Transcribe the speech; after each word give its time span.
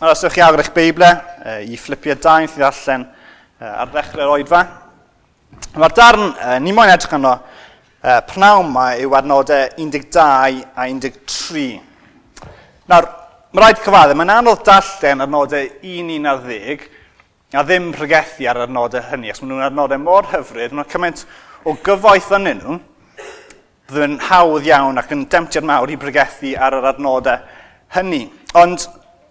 Os 0.00 0.20
ydych 0.22 0.36
chi 0.36 0.42
agor 0.46 0.60
eich 0.62 0.68
Beiblau, 0.70 1.16
e, 1.42 1.52
i 1.74 1.76
fflipio 1.76 2.14
dain 2.22 2.44
sydd 2.46 2.62
allan 2.62 3.02
ar 3.58 3.88
ddechrau'r 3.90 4.36
oedfa. 4.36 4.60
Mae'r 5.74 5.94
darn, 5.96 6.28
ni 6.62 6.70
moyn 6.70 6.92
edrych 6.92 7.16
yno, 7.16 7.32
pnawn 8.28 8.68
yma 8.68 8.84
yw 9.02 9.16
adnodau 9.18 9.72
12 9.74 10.60
a 10.78 10.84
13. 10.86 11.80
Nawr, 12.92 13.08
mae 13.50 13.64
rhaid 13.64 13.80
cyfaddu, 13.82 14.14
mae'n 14.20 14.30
anodd 14.36 14.62
darllen 14.68 15.24
adnodau 15.26 15.66
1, 15.82 16.14
1 16.14 16.30
a 16.30 16.36
10, 16.46 16.86
a 17.58 17.66
ddim 17.66 17.90
rhygethu 17.98 18.46
ar 18.52 18.62
adnodau 18.68 19.02
hynny, 19.10 19.32
os 19.34 19.42
maen 19.42 19.50
nhw'n 19.56 19.66
adnodau 19.72 20.04
mor 20.04 20.30
hyfryd, 20.30 20.78
mae'n 20.78 20.92
cymaint 20.94 21.24
o 21.66 21.74
gyfoeth 21.74 22.30
yn 22.38 22.46
nhw, 22.52 22.78
byddwn 23.90 24.14
yn 24.14 24.16
hawdd 24.30 24.70
iawn 24.70 25.02
ac 25.02 25.10
yn 25.18 25.26
demtiad 25.26 25.66
mawr 25.66 25.90
i 25.90 25.98
bregethu 25.98 26.54
ar 26.54 26.78
yr 26.78 26.90
adnodau 26.94 27.42
hynny. 27.98 28.28
Ond 28.62 28.86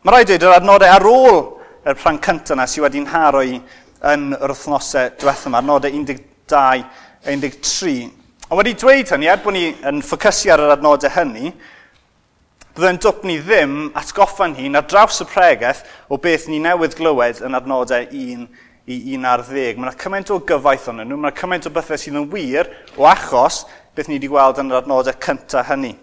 Mae 0.05 0.13
rhaid 0.13 0.29
dweud 0.29 0.43
yr 0.45 0.53
adnodau 0.53 0.91
ar 0.93 1.05
ôl 1.09 1.39
y 1.81 1.93
rhan 1.95 2.19
cyntaf 2.21 2.53
yna 2.53 2.67
sydd 2.69 2.83
wedi'n 2.83 3.07
haro 3.09 3.39
i 3.41 3.55
yn 4.05 4.27
yr 4.37 4.51
wythnosau 4.53 5.09
diwethaf 5.17 5.47
yma, 5.49 5.61
adnodau 5.63 5.89
12 5.89 6.19
a 6.53 7.31
13. 7.33 8.11
A 8.47 8.59
wedi 8.59 8.75
dweud 8.77 9.09
hynny, 9.09 9.25
er 9.31 9.39
bod 9.41 9.55
ni 9.55 9.71
yn 9.89 10.03
ffocysu 10.05 10.51
ar 10.53 10.61
yr 10.67 10.73
adnodau 10.75 11.09
hynny, 11.15 11.49
byddai'n 12.77 12.99
dwp 13.01 13.25
ni 13.25 13.39
ddim 13.41 13.73
atgoffa'n 13.97 14.53
hun 14.59 14.77
ar 14.77 14.85
draws 14.85 15.17
y 15.25 15.27
pregaeth 15.31 15.81
o 16.13 16.19
beth 16.21 16.45
ni 16.51 16.59
newydd 16.61 16.93
glywed 16.99 17.41
yn 17.47 17.57
adnodau 17.57 18.05
1 18.05 18.43
i 18.85 18.97
1 19.15 19.25
11. 19.25 19.79
Mae 19.81 19.87
yna 19.89 19.95
cymaint 20.03 20.29
o 20.29 20.37
gyfaith 20.51 20.85
ond 20.91 21.01
nhw, 21.01 21.17
mae 21.17 21.31
yna 21.31 21.39
cymaint 21.41 21.65
o 21.65 21.71
bethau 21.73 21.97
sydd 21.97 22.19
yn 22.21 22.29
wir 22.35 22.69
o 22.99 23.09
achos 23.09 23.63
beth 23.97 24.11
ni 24.11 24.19
wedi 24.19 24.29
gweld 24.29 24.61
yn 24.61 24.69
yr 24.69 24.83
adnodau 24.83 25.17
cyntaf 25.25 25.73
hynny. 25.73 25.95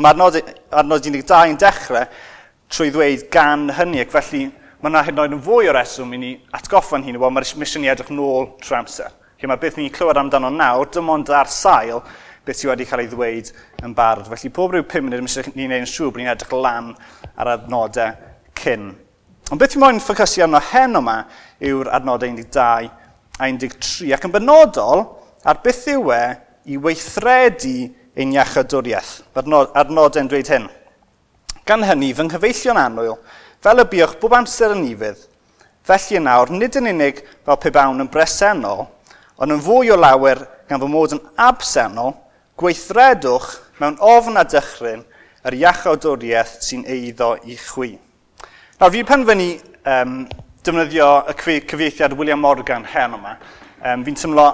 Mae 0.00 0.14
adnod, 0.14 0.40
adnod 0.72 1.04
12 1.04 1.52
yn 1.52 1.60
dechrau 1.60 2.08
trwy 2.72 2.90
ddweud 2.94 3.26
gan 3.32 3.68
hynny, 3.76 4.00
ac 4.02 4.12
felly 4.14 4.46
mae 4.80 4.90
yna 4.90 5.02
hyd 5.06 5.14
yn 5.14 5.22
oed 5.22 5.36
yn 5.36 5.42
fwy 5.46 5.70
o 5.70 5.74
reswm 5.76 6.14
i 6.16 6.20
ni 6.20 6.32
atgoffa'n 6.56 7.04
hun, 7.06 7.18
wel 7.22 7.32
mae'r 7.34 7.52
mission 7.60 7.84
i 7.86 7.90
edrych 7.92 8.12
nôl 8.14 8.50
trwy 8.62 8.78
amser. 8.80 9.14
Felly 9.36 9.50
mae 9.52 9.60
beth 9.62 9.78
ni'n 9.78 9.92
clywed 9.94 10.20
amdano 10.20 10.50
nawr, 10.52 10.88
dim 10.92 11.10
ond 11.12 11.30
ar 11.30 11.50
sail 11.52 12.02
beth 12.46 12.60
sydd 12.60 12.70
wedi 12.70 12.86
cael 12.88 13.02
ei 13.02 13.10
ddweud 13.10 13.50
yn 13.84 13.94
barod. 13.96 14.28
Felly 14.30 14.52
pob 14.54 14.74
rhyw 14.74 14.86
5 14.86 15.06
munud, 15.06 15.24
mysig 15.26 15.50
ni'n 15.54 15.72
neud 15.72 15.84
yn 15.84 15.90
siŵr 15.90 16.12
bod 16.12 16.22
ni'n 16.22 16.32
edrych 16.32 16.54
lan 16.56 16.92
ar 17.34 17.52
adnodau 17.56 18.14
cyn. 18.58 18.92
Ond 19.50 19.62
beth 19.62 19.76
i 19.76 19.82
moyn 19.82 20.00
ffocysu 20.02 20.42
arno 20.46 20.60
hen 20.72 20.98
yma 20.98 21.20
yw'r 21.62 21.90
adnodau 21.98 22.32
12 22.34 22.90
a 23.38 23.50
13, 23.50 24.10
ac 24.16 24.26
yn 24.26 24.34
benodol 24.34 25.04
ar 25.46 25.60
beth 25.62 25.84
yw 25.92 26.10
e 26.14 26.22
i 26.72 26.78
weithredu 26.82 27.76
ein 28.16 28.32
iachadwriaeth. 28.34 29.20
Adnodau'n 29.36 30.30
dweud 30.30 30.50
hyn. 30.54 30.66
Gan 31.66 31.82
hynny, 31.82 32.12
fy 32.14 32.22
nghyfeillion 32.28 32.78
annwyl, 32.78 33.16
fel 33.58 33.82
y 33.82 33.84
buwch 33.90 34.12
bob 34.20 34.36
amser 34.38 34.70
yn 34.76 34.84
ifydd, 34.86 35.24
felly 35.88 36.20
yn 36.20 36.28
nawr 36.28 36.52
nid 36.54 36.76
yn 36.78 36.86
unig 36.92 37.24
fel 37.42 37.56
pe 37.58 37.72
bawn 37.74 38.04
yn 38.04 38.10
bresennol, 38.12 38.84
ond 39.42 39.54
yn 39.54 39.64
fwy 39.64 39.90
o 39.90 39.96
lawer 39.98 40.44
gan 40.70 40.78
fy 40.78 40.88
mod 40.92 41.16
yn 41.16 41.22
absennol, 41.42 42.12
gweithredwch 42.54 43.56
mewn 43.80 43.98
ofn 43.98 44.38
a 44.38 44.44
dychryn 44.46 45.02
yr 45.42 45.56
iachawdwriaeth 45.58 46.60
sy'n 46.68 46.86
eiddo 46.86 47.32
i 47.42 47.58
chwi. 47.58 47.96
Nawr 48.78 48.94
fi 48.94 49.02
penfynu 49.08 49.48
um, 49.90 50.20
defnyddio 50.62 51.08
y 51.32 51.34
cyfieithiad 51.42 52.14
William 52.14 52.46
Morgan 52.46 52.86
hen 52.92 53.18
yma. 53.18 53.34
Um, 53.82 54.06
fi'n 54.06 54.20
tymlo 54.22 54.46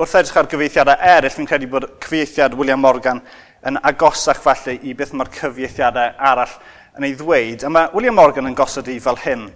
wrth 0.00 0.16
edrych 0.22 0.40
ar 0.40 0.48
gyfieithiadau 0.48 0.96
eraill, 1.12 1.36
fi'n 1.36 1.48
credu 1.50 1.68
bod 1.76 1.90
cyfieithiad 2.00 2.56
William 2.56 2.80
Morgan 2.80 3.20
yn 3.68 3.78
agosach 3.84 4.40
falle 4.42 4.78
i 4.80 4.94
beth 4.96 5.12
mae'r 5.16 5.30
cyfieithiadau 5.34 6.16
arall 6.30 6.54
yn 6.96 7.06
ei 7.08 7.14
ddweud. 7.18 7.64
A 7.64 7.70
mae 7.72 7.90
William 7.94 8.16
Morgan 8.16 8.48
yn 8.48 8.56
gosod 8.58 8.88
i 8.90 8.98
fel 9.02 9.18
hyn. 9.22 9.48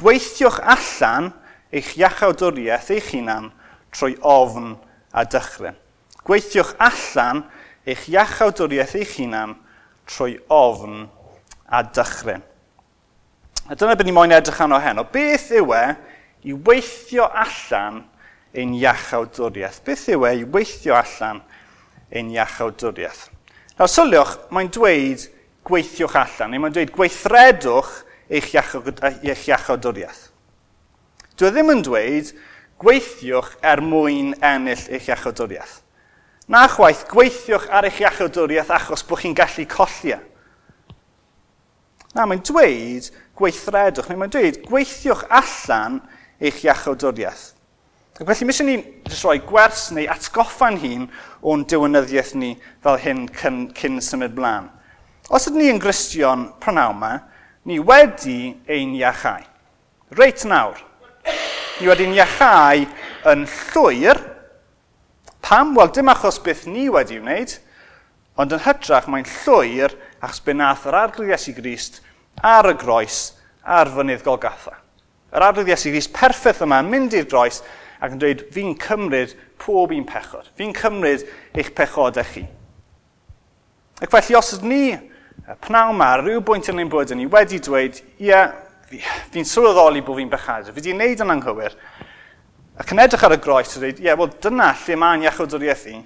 Gweithiwch 0.00 0.60
allan 0.60 1.32
eich 1.72 1.94
iachawdwriaeth 1.98 2.90
eich 2.94 3.12
hunan 3.14 3.50
trwy 3.94 4.16
ofn 4.20 4.74
a 5.16 5.24
dychryn. 5.24 5.78
Gweithiwch 6.26 6.74
allan 6.82 7.44
eich 7.88 8.08
iachawdwriaeth 8.12 8.96
eich 9.00 9.16
hunan 9.20 9.56
trwy 10.06 10.36
ofn 10.52 11.06
a 11.66 11.82
dychryn. 11.82 12.44
A 13.66 13.74
dyna 13.74 13.96
beth 13.96 14.06
ni 14.06 14.14
moyn 14.14 14.34
edrych 14.36 14.60
arno 14.62 14.78
heno. 14.82 15.06
Beth 15.10 15.48
yw 15.58 15.72
e 15.74 15.86
i 16.46 16.54
weithio 16.54 17.26
allan 17.26 18.04
ein 18.54 18.76
iachawdwriaeth? 18.76 19.80
Beth 19.86 20.06
yw 20.12 20.28
e 20.28 20.34
i 20.42 20.44
weithio 20.44 20.94
allan 21.00 21.42
ein 22.12 22.30
iachawdwriaeth? 22.36 23.26
Nawr 23.76 23.90
syliwch, 23.92 24.30
mae'n 24.48 24.70
dweud 24.72 25.26
gweithiwch 25.68 26.14
allan, 26.16 26.54
neu 26.54 26.62
mae'n 26.62 26.72
dweud 26.72 26.92
gweithredwch 26.94 27.90
eich 28.32 28.54
iachodwriaeth. 28.54 30.22
Dwi 31.36 31.50
ddim 31.52 31.72
yn 31.74 31.82
dweud 31.84 32.30
gweithiwch 32.80 33.50
er 33.60 33.82
mwyn 33.84 34.32
ennill 34.40 34.86
eich 34.96 35.10
iachodwriaeth. 35.10 35.82
Na 36.48 36.64
chwaith, 36.70 37.04
gweithiwch 37.10 37.66
ar 37.68 37.88
eich 37.88 38.00
iachodwriaeth 38.00 38.72
achos 38.78 39.04
bod 39.04 39.20
chi'n 39.20 39.36
gallu 39.36 39.66
colli 39.68 40.14
e. 40.16 40.20
Na, 42.16 42.24
mae'n 42.24 42.40
dweud 42.48 43.10
gweithredwch, 43.36 44.08
neu 44.08 44.22
mae'n 44.22 44.32
dweud 44.32 44.62
gweithiwch 44.70 45.26
allan 45.28 46.00
eich 46.40 46.64
iachawdwriaeth. 46.64 47.50
Ac 48.16 48.24
felly, 48.24 48.46
mis 48.48 48.60
ni 48.64 48.74
jyst 49.04 49.26
rhoi 49.26 49.42
gwers 49.44 49.90
neu 49.92 50.06
atgoffa'n 50.08 50.78
hun 50.80 51.02
o'n 51.44 51.66
diwynyddiaeth 51.68 52.32
ni 52.40 52.54
fel 52.80 52.96
hyn 53.02 53.26
cyn, 53.36 53.66
cyn 53.76 54.00
symud 54.00 54.32
blaen. 54.38 54.70
Os 55.28 55.50
ydyn 55.50 55.60
ni 55.60 55.68
yn 55.74 55.80
gristion 55.82 56.46
prynaw 56.62 56.94
yma, 56.94 57.12
ni 57.68 57.76
wedi 57.76 58.54
ein 58.72 58.96
iachau. 58.96 59.44
Reit 60.16 60.46
nawr, 60.48 60.80
ni 61.76 61.90
wedi'n 61.90 62.16
iachau 62.16 62.88
yn 63.34 63.44
llwyr. 63.52 64.24
Pam? 65.44 65.76
Wel, 65.76 65.92
dim 65.92 66.08
achos 66.08 66.40
beth 66.40 66.64
ni 66.70 66.88
wedi 66.88 67.20
wneud, 67.20 67.58
ond 68.40 68.56
yn 68.56 68.64
hytrach 68.64 69.12
mae'n 69.12 69.28
llwyr 69.42 69.92
achos 70.22 70.40
be 70.46 70.56
nath 70.56 70.88
yr 70.88 71.02
arglwydd 71.04 71.36
Iesu 71.36 71.52
Grist 71.58 72.00
ar 72.40 72.72
y 72.72 72.78
groes 72.80 73.34
ar 73.60 73.92
fynydd 73.92 74.24
Golgatha. 74.24 74.78
Yr 75.36 75.50
arglwydd 75.50 75.74
Iesu 75.74 75.92
Grist 75.92 76.16
perffaith 76.16 76.64
yma 76.64 76.80
mynd 76.86 77.12
i'r 77.12 77.28
groes 77.28 77.60
ac 78.00 78.14
yn 78.14 78.20
dweud, 78.20 78.44
fi'n 78.52 78.74
cymryd 78.80 79.34
pob 79.62 79.94
un 79.96 80.06
pechod. 80.08 80.48
Fi'n 80.58 80.74
cymryd 80.76 81.24
eich 81.56 81.72
pechodau 81.76 82.26
chi. 82.28 82.44
Ac 84.02 84.12
felly, 84.12 84.36
os 84.36 84.52
ydyn 84.56 84.72
ni, 84.72 84.96
pnaw 85.64 85.92
ma, 85.96 86.14
rhyw 86.20 86.42
bwynt 86.44 86.68
yn 86.72 86.82
ein 86.82 86.90
bod 86.92 87.12
yn 87.14 87.22
ni 87.22 87.28
wedi 87.32 87.60
dweud, 87.64 88.00
ie, 88.18 88.28
yeah, 88.28 88.52
fi'n 89.32 89.46
sylweddoli 89.48 90.02
bod 90.04 90.20
fi'n 90.20 90.32
bechadau, 90.32 90.72
fi 90.74 90.80
wedi'i 90.80 90.96
wneud 90.96 91.22
yn 91.24 91.32
anghywir. 91.36 91.76
Ac 92.76 92.92
yn 92.92 93.00
edrych 93.06 93.24
ar 93.24 93.36
y 93.36 93.40
groes 93.40 93.72
a 93.72 93.80
dweud, 93.80 94.02
ie, 94.02 94.10
yeah, 94.10 94.18
wel 94.18 94.32
dyna 94.44 94.72
lle 94.82 94.98
mae'n 95.00 95.24
iachawdwriaeth 95.24 95.86
i. 95.94 96.00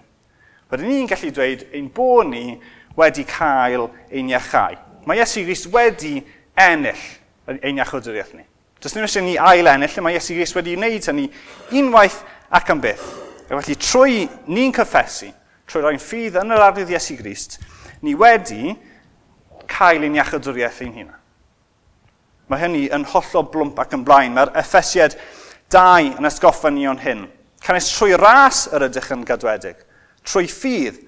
Wedyn 0.70 0.92
ni'n 0.92 1.10
gallu 1.10 1.32
dweud 1.34 1.66
ein 1.74 1.88
bod 1.94 2.30
ni 2.30 2.44
wedi 2.98 3.24
cael 3.26 3.88
ein 4.12 4.30
iachau. 4.30 4.78
Mae 5.08 5.18
Iesu 5.18 5.42
Rhys 5.42 5.66
wedi 5.72 6.20
ennill 6.54 7.02
ein 7.58 7.80
iachawdwriaeth 7.80 8.36
ni. 8.36 8.46
Does 8.80 8.94
ddim 8.94 9.04
eisiau 9.04 9.24
ni 9.26 9.36
ail 9.36 9.68
ennill, 9.68 9.98
mae 10.00 10.16
Iesu 10.16 10.34
Gris 10.38 10.54
wedi 10.56 10.76
wneud 10.78 11.04
hynny 11.10 11.26
unwaith 11.76 12.22
ac 12.56 12.70
am 12.72 12.80
byth. 12.80 13.04
A 13.50 13.58
felly 13.58 13.76
trwy 13.76 14.20
ni'n 14.48 14.72
cyffesu, 14.72 15.28
trwy 15.68 15.82
roi'n 15.84 16.00
ffydd 16.00 16.38
yn 16.40 16.54
yr 16.54 16.64
arwydd 16.64 16.92
Iesu 16.94 17.18
Grist, 17.18 17.58
ni 18.00 18.14
wedi 18.16 18.72
cael 19.70 20.06
ein 20.06 20.16
iachadwriaeth 20.16 20.80
ein 20.86 20.94
hunan. 20.96 21.18
Mae 22.50 22.64
hynny 22.64 22.86
yn 22.94 23.04
hollol 23.12 23.46
blwmp 23.52 23.78
ac 23.78 23.92
yn 23.94 24.02
blaen. 24.06 24.34
Mae'r 24.34 24.50
effesiad 24.58 25.14
dau 25.70 26.08
yn 26.08 26.26
ysgoffa 26.26 26.72
ni 26.74 26.88
o'n 26.90 26.98
hyn. 27.04 27.26
Canes 27.62 27.92
trwy 27.92 28.16
ras 28.18 28.64
yr 28.74 28.88
ydych 28.88 29.10
yn 29.14 29.22
gadwedig, 29.28 29.84
trwy 30.26 30.48
ffydd, 30.50 31.02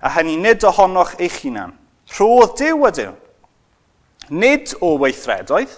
a 0.00 0.10
hynny 0.16 0.34
nid 0.40 0.64
ohonoch 0.66 1.14
eich 1.20 1.42
hunan. 1.44 1.76
Rhodd 2.16 2.56
Dyw 2.58 2.88
ydyw. 2.88 3.12
Nid 4.32 4.72
o 4.82 4.96
weithredoedd, 4.98 5.76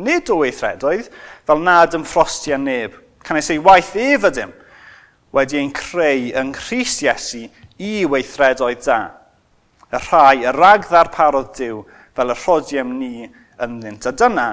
Nid 0.00 0.30
o 0.32 0.40
weithredoedd, 0.40 1.10
fel 1.46 1.62
nad 1.64 1.94
ymffrosti 1.96 2.54
a 2.54 2.58
neb. 2.58 2.96
Can 3.24 3.36
I 3.36 3.44
say, 3.44 3.58
waith 3.58 3.94
ef 3.96 4.26
ydym 4.30 4.54
wedi 5.34 5.60
ein 5.60 5.72
creu 5.74 6.30
yng 6.34 6.54
Nghyris 6.54 7.00
Iesu 7.04 7.44
i 7.78 8.04
weithredoedd 8.10 8.82
da. 8.86 9.00
Y 9.90 9.98
rhai, 9.98 10.42
y 10.44 10.54
rag 10.54 10.86
ddarparodd 10.88 11.52
Dyw 11.58 11.82
fel 12.16 12.32
y 12.32 12.36
rhodiem 12.38 12.94
ni 12.98 13.12
ynddynt. 13.62 14.06
A 14.06 14.12
dyna 14.14 14.48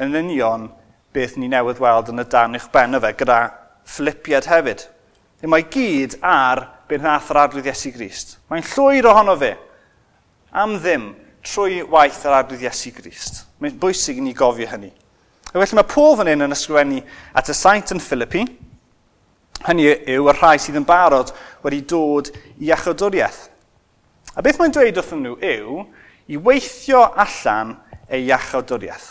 yn 0.00 0.16
union 0.16 0.70
beth 1.12 1.36
ni 1.36 1.50
newydd 1.52 1.80
weld 1.82 2.10
yn 2.12 2.22
y 2.22 2.26
dan 2.32 2.56
i'ch 2.56 2.70
ben 2.72 2.98
fe 3.00 3.12
gyda 3.20 3.40
Philippiad 3.88 4.48
hefyd. 4.48 4.86
Neu 5.42 5.52
mae 5.52 5.66
gyd 5.74 6.16
ar 6.24 6.64
beth 6.88 7.04
nath 7.04 7.30
yr 7.32 7.42
adlydd 7.44 7.68
Iesu 7.68 7.92
Grist. 7.94 8.38
Mae'n 8.48 8.64
llwyr 8.72 9.08
ohono 9.10 9.36
fe. 9.40 9.52
Am 10.52 10.78
ddim, 10.78 11.10
trwy 11.42 11.82
waith 11.90 12.22
yr 12.26 12.36
arglwydd 12.38 12.66
Iesu 12.66 12.92
Grist. 12.96 13.44
Mae'n 13.62 13.78
bwysig 13.82 14.18
i 14.20 14.24
ni 14.24 14.34
gofio 14.36 14.68
hynny. 14.70 14.92
A 15.52 15.58
felly 15.58 15.78
mae 15.78 15.88
pob 15.90 16.22
yn 16.22 16.32
un 16.32 16.46
yn 16.46 16.54
ysgrifennu 16.54 17.02
at 17.36 17.50
y 17.50 17.56
saint 17.56 17.94
yn 17.94 18.02
Philippi. 18.02 18.44
Hynny 19.66 19.88
yw 20.14 20.28
y 20.30 20.36
rhai 20.36 20.56
sydd 20.62 20.78
yn 20.80 20.86
barod 20.88 21.34
wedi 21.64 21.82
dod 21.90 22.30
i 22.62 22.70
achadwriaeth. 22.74 23.48
A 24.32 24.42
beth 24.44 24.60
mae'n 24.60 24.72
dweud 24.72 24.96
wrthyn 24.96 25.26
nhw 25.26 25.34
yw 25.44 25.82
i 26.32 26.38
weithio 26.40 27.02
allan 27.20 27.74
ei 28.08 28.28
iachawdwriaeth. 28.28 29.10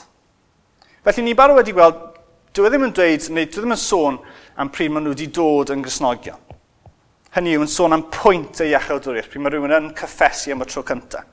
Felly 1.06 1.26
ni 1.26 1.36
barod 1.38 1.60
wedi 1.60 1.76
gweld, 1.76 2.00
dwi 2.56 2.68
e 2.68 2.72
ddim 2.72 2.88
yn 2.88 2.96
dweud, 2.96 3.28
neu 3.30 3.46
dwi 3.46 3.60
e 3.60 3.62
ddim 3.62 3.76
yn 3.76 3.82
sôn 3.82 4.18
am 4.62 4.72
pryd 4.74 4.94
maen 4.94 5.06
nhw 5.06 5.14
wedi 5.16 5.28
dod 5.34 5.74
yn 5.74 5.84
grisnogion. 5.86 6.40
Hynny 7.36 7.56
yw 7.56 7.66
yn 7.66 7.72
sôn 7.72 7.96
am 7.96 8.08
pwynt 8.14 8.64
ei 8.64 8.74
iachawdwriaeth, 8.74 9.30
pryd 9.32 9.46
mae 9.46 9.54
rhywun 9.54 9.78
yn 9.78 9.92
cyffesu 9.98 10.56
am 10.56 10.66
y 10.66 10.70
tro 10.70 10.84
cyntaf. 10.88 11.28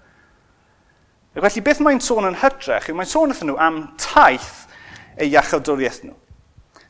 Felly 1.39 1.63
beth 1.63 1.81
mae'n 1.85 2.01
sôn 2.03 2.27
yn 2.27 2.41
hytrach 2.41 2.89
yw 2.91 2.97
mae'n 2.99 3.11
sôn 3.11 3.31
wrthyn 3.31 3.53
nhw 3.53 3.59
am 3.63 3.79
taith 4.01 4.67
eu 5.19 5.29
iachawdwriaeth 5.29 6.03
nhw. 6.07 6.17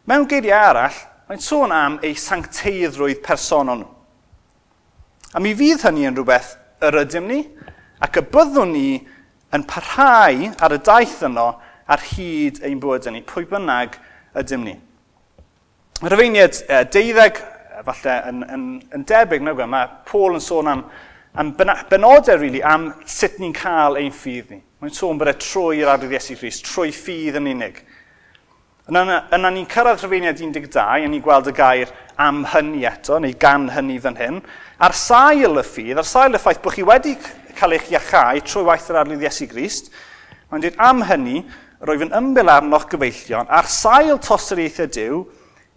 Mewn 0.09 0.25
geiriau 0.31 0.71
arall, 0.71 0.99
mae'n 1.29 1.43
sôn 1.45 1.75
am 1.75 1.99
eu 2.06 2.15
sancteiddrwydd 2.17 3.21
personol 3.25 3.83
nhw. 3.83 3.89
A 5.37 5.43
mi 5.45 5.53
fydd 5.56 5.85
hynny 5.85 6.06
yn 6.09 6.17
rhywbeth 6.17 6.55
yr 6.89 7.03
ydym 7.03 7.29
ni, 7.29 7.43
ac 8.00 8.17
y 8.17 8.25
byddwn 8.33 8.73
ni 8.73 8.89
yn 9.53 9.65
parhau 9.69 10.49
ar 10.65 10.77
y 10.77 10.81
daith 10.85 11.21
yno 11.29 11.50
ar 11.89 12.05
hyd 12.15 12.62
ein 12.65 12.81
bywyd 12.81 13.09
ni, 13.12 13.21
pwy 13.29 13.45
bynnag 13.50 13.99
ydym 14.39 14.65
ni. 14.65 14.79
Yr 16.05 16.15
yfeiniad 16.15 16.62
e, 16.65 16.81
deuddeg, 16.95 17.41
e, 17.41 17.85
falle 17.85 18.17
yn, 18.31 18.43
yn, 18.55 18.67
yn 18.97 19.05
debyg, 19.09 19.45
nag 19.45 19.61
e, 19.61 19.69
mae 19.69 19.93
Paul 20.09 20.37
yn 20.39 20.45
sôn 20.45 20.73
am 20.73 20.85
am 21.34 21.52
benodau, 21.56 22.38
really, 22.38 22.62
am 22.62 22.92
sut 23.06 23.38
ni'n 23.38 23.54
cael 23.56 23.98
ein 24.00 24.14
ffydd 24.14 24.54
ni. 24.54 24.62
Mae'n 24.78 24.94
sôn 24.94 25.19
bod 25.19 25.30
e 25.32 25.34
trwy'r 25.34 25.90
arwydd 25.92 26.14
Iesu 26.14 26.36
Christ, 26.38 26.64
trwy 26.69 26.92
ffydd 26.94 27.38
yn 27.40 27.50
unig. 27.50 27.80
Yna, 28.88 29.19
yna 29.36 29.50
ni'n 29.52 29.66
cyrraedd 29.69 30.00
rhyfeiniad 30.00 30.38
12, 30.40 30.78
a 30.80 30.98
ni'n 31.04 31.25
gweld 31.25 31.50
y 31.50 31.54
gair 31.56 31.90
am 32.19 32.44
hynny 32.54 32.86
eto, 32.88 33.19
neu 33.20 33.34
gan 33.38 33.66
hynny 33.75 33.98
fan 34.00 34.16
hyn, 34.19 34.38
a'r 34.80 34.94
sail 34.96 35.60
y 35.60 35.64
ffydd, 35.66 35.98
a'r 36.00 36.08
sail 36.08 36.38
y 36.38 36.40
ffaith 36.40 36.62
bod 36.64 36.76
chi 36.76 36.86
wedi 36.86 37.16
cael 37.58 37.75
eich 37.76 37.90
iachau 37.92 38.40
trwy 38.46 38.64
waith 38.69 38.88
yr 38.92 39.00
arlydd 39.02 39.26
Iesu 39.26 39.48
Grist, 39.50 39.90
mae'n 40.48 40.64
dweud 40.64 40.78
am 40.88 41.02
hynny, 41.10 41.42
roedd 41.84 42.06
yn 42.06 42.14
ymbyl 42.19 42.50
arnoch 42.50 42.88
gyfeillion, 42.90 43.50
a'r 43.50 43.69
sail 43.70 44.19
tosoriaethau 44.25 44.88
diw, 44.94 45.20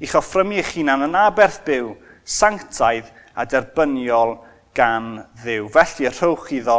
i'ch 0.01 0.15
offrymu 0.17 0.61
eich 0.61 0.75
hunan 0.77 1.05
yn 1.09 1.17
aberth 1.17 1.59
byw, 1.67 1.91
sanctaidd 2.25 3.09
a 3.35 3.45
derbyniol 3.49 4.37
gan 4.77 5.25
ddiw. 5.41 5.67
Felly, 5.73 6.09
rhowch 6.11 6.51
iddo 6.55 6.77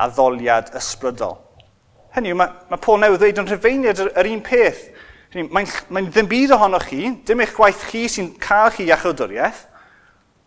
addoliad 0.00 0.72
ysbrydol. 0.76 1.38
Hynny 2.14 2.32
yw, 2.32 2.38
mae, 2.40 2.52
mae 2.70 2.82
Paul 2.82 3.00
newydd 3.02 3.20
ddweud 3.22 3.40
yn 3.42 3.48
rhyfeiniad 3.50 4.02
yr, 4.02 4.12
yr 4.18 4.28
un 4.32 4.42
peth. 4.44 4.84
Mae'n 5.36 5.72
mae, 5.94 6.06
ddim 6.08 6.28
byd 6.30 6.54
ohonoch 6.56 6.88
chi, 6.90 7.12
dim 7.26 7.42
eich 7.44 7.54
gwaith 7.54 7.84
chi 7.90 8.06
sy'n 8.10 8.32
cael 8.42 8.72
chi 8.74 8.88
iachawdwriaeth, 8.88 9.60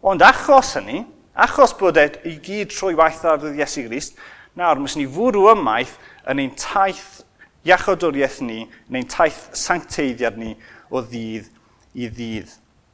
ond 0.04 0.26
achos 0.28 0.74
hynny, 0.76 1.06
achos 1.46 1.72
bod 1.80 2.00
e 2.02 2.10
i 2.28 2.36
gyd 2.44 2.74
trwy 2.74 2.98
waith 3.00 3.24
ar 3.26 3.40
ddydd 3.40 3.62
Iesu 3.62 3.86
Grist, 3.88 4.20
nawr, 4.60 4.82
mys 4.84 4.98
ni 5.00 5.08
fwrw 5.08 5.48
ymaith 5.54 5.96
yn 6.30 6.44
ein 6.44 6.52
taith 6.60 7.24
iachawdwriaeth 7.64 8.42
ni, 8.44 8.66
yn 8.92 9.00
ein 9.00 9.08
taith 9.08 9.48
sancteiddiad 9.56 10.36
ni 10.42 10.58
o 10.92 11.02
ddydd 11.06 11.48
i 11.96 12.12
ddydd. 12.12 12.52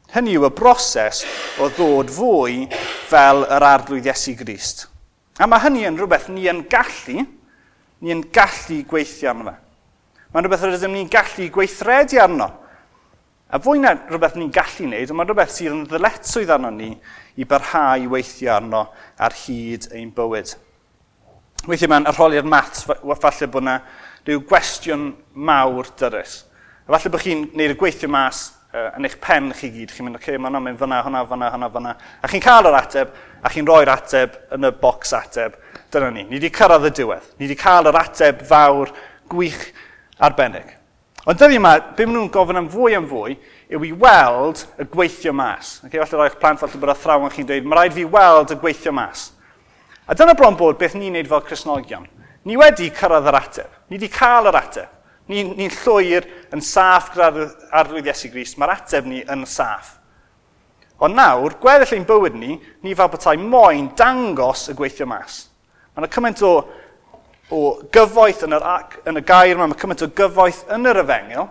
Hynny 0.10 0.34
yw 0.40 0.48
y 0.48 0.54
broses 0.58 1.22
o 1.62 1.68
ddod 1.70 2.10
fwy 2.10 2.64
fel 3.10 3.44
yr 3.46 3.66
arglwydd 3.68 4.08
Iesu 4.10 4.34
Grist. 4.40 4.88
A 5.38 5.46
mae 5.46 5.62
hynny 5.62 5.86
yn 5.86 6.00
rhywbeth 6.00 6.32
ni 6.34 6.48
yn 6.50 6.64
gallu, 6.72 7.22
ni 8.02 8.16
yn 8.16 8.24
gallu 8.34 8.80
gweithio 8.90 9.30
arno 9.30 9.52
fe. 9.52 9.56
Mae'n 10.34 10.46
rhywbeth 10.46 10.66
rydym 10.66 10.98
ni'n 10.98 11.14
gallu 11.14 11.48
gweithredu 11.54 12.20
arno. 12.22 12.50
A 13.50 13.62
fwy 13.62 13.80
na 13.82 13.96
rhywbeth 13.98 14.36
ni'n 14.38 14.52
gallu 14.54 14.90
wneud, 14.90 15.14
mae'n 15.14 15.30
rhywbeth 15.30 15.56
sydd 15.56 15.74
yn 15.74 15.86
ddyletswydd 15.90 16.52
arno 16.58 16.74
ni 16.74 16.92
i 17.38 17.48
barhau 17.50 18.10
weithio 18.12 18.52
arno 18.58 18.84
ar 19.18 19.38
hyd 19.46 19.92
ein 19.94 20.12
bywyd. 20.14 20.58
Weithiau 21.70 21.94
mae'n 21.94 22.10
arholiad 22.10 22.50
mat, 22.50 22.82
falle 22.82 23.50
bod 23.50 23.66
yna 23.66 23.82
rhyw 24.26 24.42
gwestiwn 24.50 25.12
mawr 25.34 25.90
dyrus. 26.02 26.44
A 26.86 26.96
falle 26.96 27.14
bod 27.14 27.26
chi'n 27.26 27.52
gwneud 27.54 27.78
y 27.78 27.80
gweithio 27.80 28.10
mas 28.10 28.48
uh, 28.74 28.90
yn 28.98 29.08
eich 29.08 29.18
pen 29.22 29.52
chi 29.56 29.72
gyd. 29.74 29.94
Chi'n 29.94 30.08
mynd, 30.08 30.20
oce, 30.20 30.30
okay, 30.30 30.42
mae'n 30.42 30.60
mynd 30.64 30.80
fyna, 30.80 31.02
hwnna, 31.06 31.24
fyna, 31.30 31.52
hwnna, 31.54 31.70
fyna. 31.74 31.94
A 32.22 32.32
chi'n 32.32 32.44
cael 32.44 32.70
yr 32.70 32.80
ateb, 32.80 33.14
a 33.42 33.52
chi'n 33.54 33.68
rhoi'r 33.68 33.94
ateb 33.94 34.36
yn 34.56 34.70
y 34.70 34.74
bocs 34.82 35.16
ateb. 35.18 35.56
Dyna 35.94 36.12
ni. 36.14 36.26
Ni 36.30 36.38
wedi 36.38 36.52
cyrraedd 36.54 36.90
y 36.90 36.94
diwedd. 37.00 37.32
Ni 37.40 37.48
wedi 37.48 37.58
cael 37.60 37.90
yr 37.90 37.98
ateb 38.02 38.44
fawr, 38.50 38.94
gwych, 39.32 39.64
arbennig. 40.22 40.76
Ond 41.30 41.40
dyddi 41.40 41.58
yma, 41.60 41.74
be 41.98 42.06
maen 42.08 42.16
nhw'n 42.16 42.30
gofyn 42.34 42.58
am 42.62 42.70
fwy 42.72 42.96
am 42.98 43.10
fwy, 43.10 43.36
yw 43.76 43.84
i 43.86 43.90
weld 44.02 44.64
y 44.80 44.86
gweithio 44.90 45.34
mas. 45.36 45.76
Okay, 45.86 46.00
falle 46.00 46.24
roi'ch 46.24 46.38
plant, 46.42 46.62
falle 46.62 46.80
bod 46.80 46.94
athrawon 46.94 47.34
chi'n 47.34 47.48
dweud, 47.50 47.68
mae 47.68 47.78
rhaid 47.78 47.98
fi 47.98 48.06
weld 48.08 48.54
y 48.56 48.58
gweithio 48.62 48.94
mas. 48.96 49.28
A 50.10 50.16
dyna 50.18 50.34
bron 50.38 50.58
bod 50.58 50.80
beth 50.80 50.96
ni'n 50.98 51.14
neud 51.14 51.30
fel 51.30 51.44
Cresnogion. 51.46 52.08
Ni 52.48 52.56
wedi 52.58 52.88
cyrraedd 52.96 53.28
yr 53.30 53.38
ateb. 53.38 53.76
Ni 53.90 54.00
wedi 54.00 54.10
cael 54.14 54.48
yr 54.50 54.58
ateb. 54.58 54.96
Ni'n 55.30 55.54
ni, 55.58 55.68
llwyr 55.84 56.26
yn 56.56 56.62
saff 56.66 57.12
gyda'r 57.14 57.52
arwydd 57.78 58.10
Iesu 58.10 58.32
Gris, 58.34 58.56
mae'r 58.58 58.74
ateb 58.80 59.06
ni 59.10 59.22
yn 59.30 59.46
saff. 59.50 60.00
Ond 61.00 61.16
nawr, 61.16 61.56
gweddill 61.62 61.96
ein 61.96 62.08
bywyd 62.08 62.36
ni, 62.36 62.58
ni 62.84 62.96
fel 62.98 63.12
bethau 63.14 63.40
moyn 63.40 63.92
dangos 63.98 64.66
y 64.72 64.76
gweithio 64.76 65.08
mas. 65.08 65.46
Mae'n 65.96 66.12
cymaint 66.12 66.42
o, 66.44 66.54
o 67.56 67.60
gyfoeth 67.94 68.44
yn, 68.48 68.58
yr, 68.58 68.66
yn 69.08 69.22
y 69.22 69.24
gair 69.28 69.54
yma, 69.54 69.70
mae 69.70 69.80
cymaint 69.80 70.04
o 70.04 70.10
gyfoeth 70.18 70.66
yn 70.76 70.90
yr 70.90 71.02
efengil, 71.04 71.48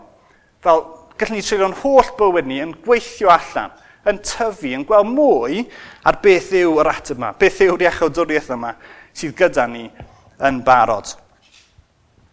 fel 0.65 0.83
gallwn 1.19 1.39
ni 1.39 1.47
treulio'n 1.47 1.79
holl 1.85 2.11
bywyd 2.19 2.51
ni 2.51 2.59
yn 2.65 2.75
gweithio 2.85 3.31
allan, 3.33 3.73
yn 4.09 4.21
tyfu, 4.25 4.75
yn 4.75 4.85
gweld 4.89 5.11
mwy 5.15 5.63
ar 6.07 6.19
beth 6.25 6.51
yw 6.59 6.77
yr 6.83 6.93
ateb 6.93 7.19
yma, 7.19 7.33
beth 7.39 7.63
yw'r 7.67 7.87
iechawdwriaeth 7.87 8.53
yma 8.59 8.75
sydd 9.17 9.39
gyda 9.39 9.65
ni 9.71 9.87
yn 10.45 10.61
barod. 10.67 11.15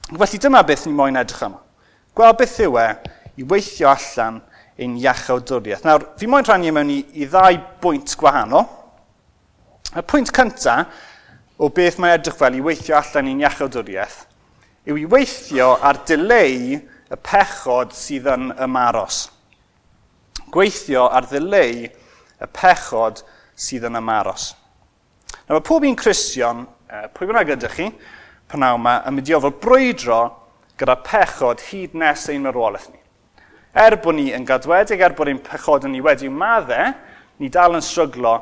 Felly 0.06 0.40
dyma 0.42 0.62
beth 0.68 0.86
ni 0.86 0.94
moyn 0.94 1.18
edrych 1.18 1.46
yma. 1.48 1.62
Gweld 2.16 2.38
beth 2.38 2.60
yw 2.66 2.78
e 2.78 2.88
i 3.42 3.48
weithio 3.48 3.90
allan 3.90 4.38
ein 4.78 4.94
iachawdwriaeth. 5.02 5.86
Nawr, 5.88 6.06
fi 6.20 6.30
moyn 6.30 6.46
rhannu 6.46 6.72
mewn 6.76 6.92
i, 6.94 7.00
i 7.18 7.26
ddau 7.30 7.58
bwynt 7.82 8.14
gwahanol. 8.20 8.68
Y 9.96 10.04
pwynt 10.06 10.34
cyntaf 10.36 10.92
o 11.58 11.70
beth 11.74 11.98
mae 12.04 12.18
edrych 12.18 12.38
fel 12.38 12.58
i 12.60 12.64
weithio 12.64 13.00
allan 13.00 13.32
ein 13.32 13.44
iachawdwriaeth 13.46 14.24
yw 14.86 15.00
i 15.02 15.06
weithio 15.10 15.72
ar 15.82 16.04
dileu 16.06 16.76
y 16.78 17.18
pechod 17.26 17.94
sydd 17.98 18.28
yn 18.30 18.52
ymaros. 18.62 19.26
Gweithio 20.54 21.08
ar 21.10 21.26
ddileu 21.30 21.88
y 21.88 22.50
pechod 22.54 23.24
sydd 23.58 23.88
yn 23.90 23.98
ymaros. 23.98 24.52
Nawr, 25.46 25.58
mae 25.58 25.66
pob 25.66 25.86
un 25.88 25.98
Cristion, 25.98 26.66
pwy 27.18 27.30
bynnag 27.30 27.56
ydych 27.56 27.80
chi, 27.80 27.88
pnaw 28.56 28.80
yma 28.80 28.98
yn 29.06 29.18
mynd 29.18 29.30
i 29.30 29.36
ofal 29.38 29.54
brwydro 29.62 30.20
gyda 30.80 30.96
pechod 31.06 31.64
hyd 31.70 31.96
nes 31.96 32.28
ein 32.32 32.44
marwolaeth 32.44 32.90
ni. 32.92 33.02
Er 33.76 33.98
bod 34.00 34.16
ni 34.16 34.30
yn 34.36 34.48
gadwedig, 34.48 35.02
er 35.04 35.16
bod 35.16 35.30
ein 35.32 35.42
pechod 35.44 35.88
yn 35.88 35.96
ni 35.96 36.02
wedi 36.04 36.30
maddau, 36.32 36.94
ni 37.40 37.50
dal 37.52 37.76
yn 37.76 37.84
stryglo 37.84 38.36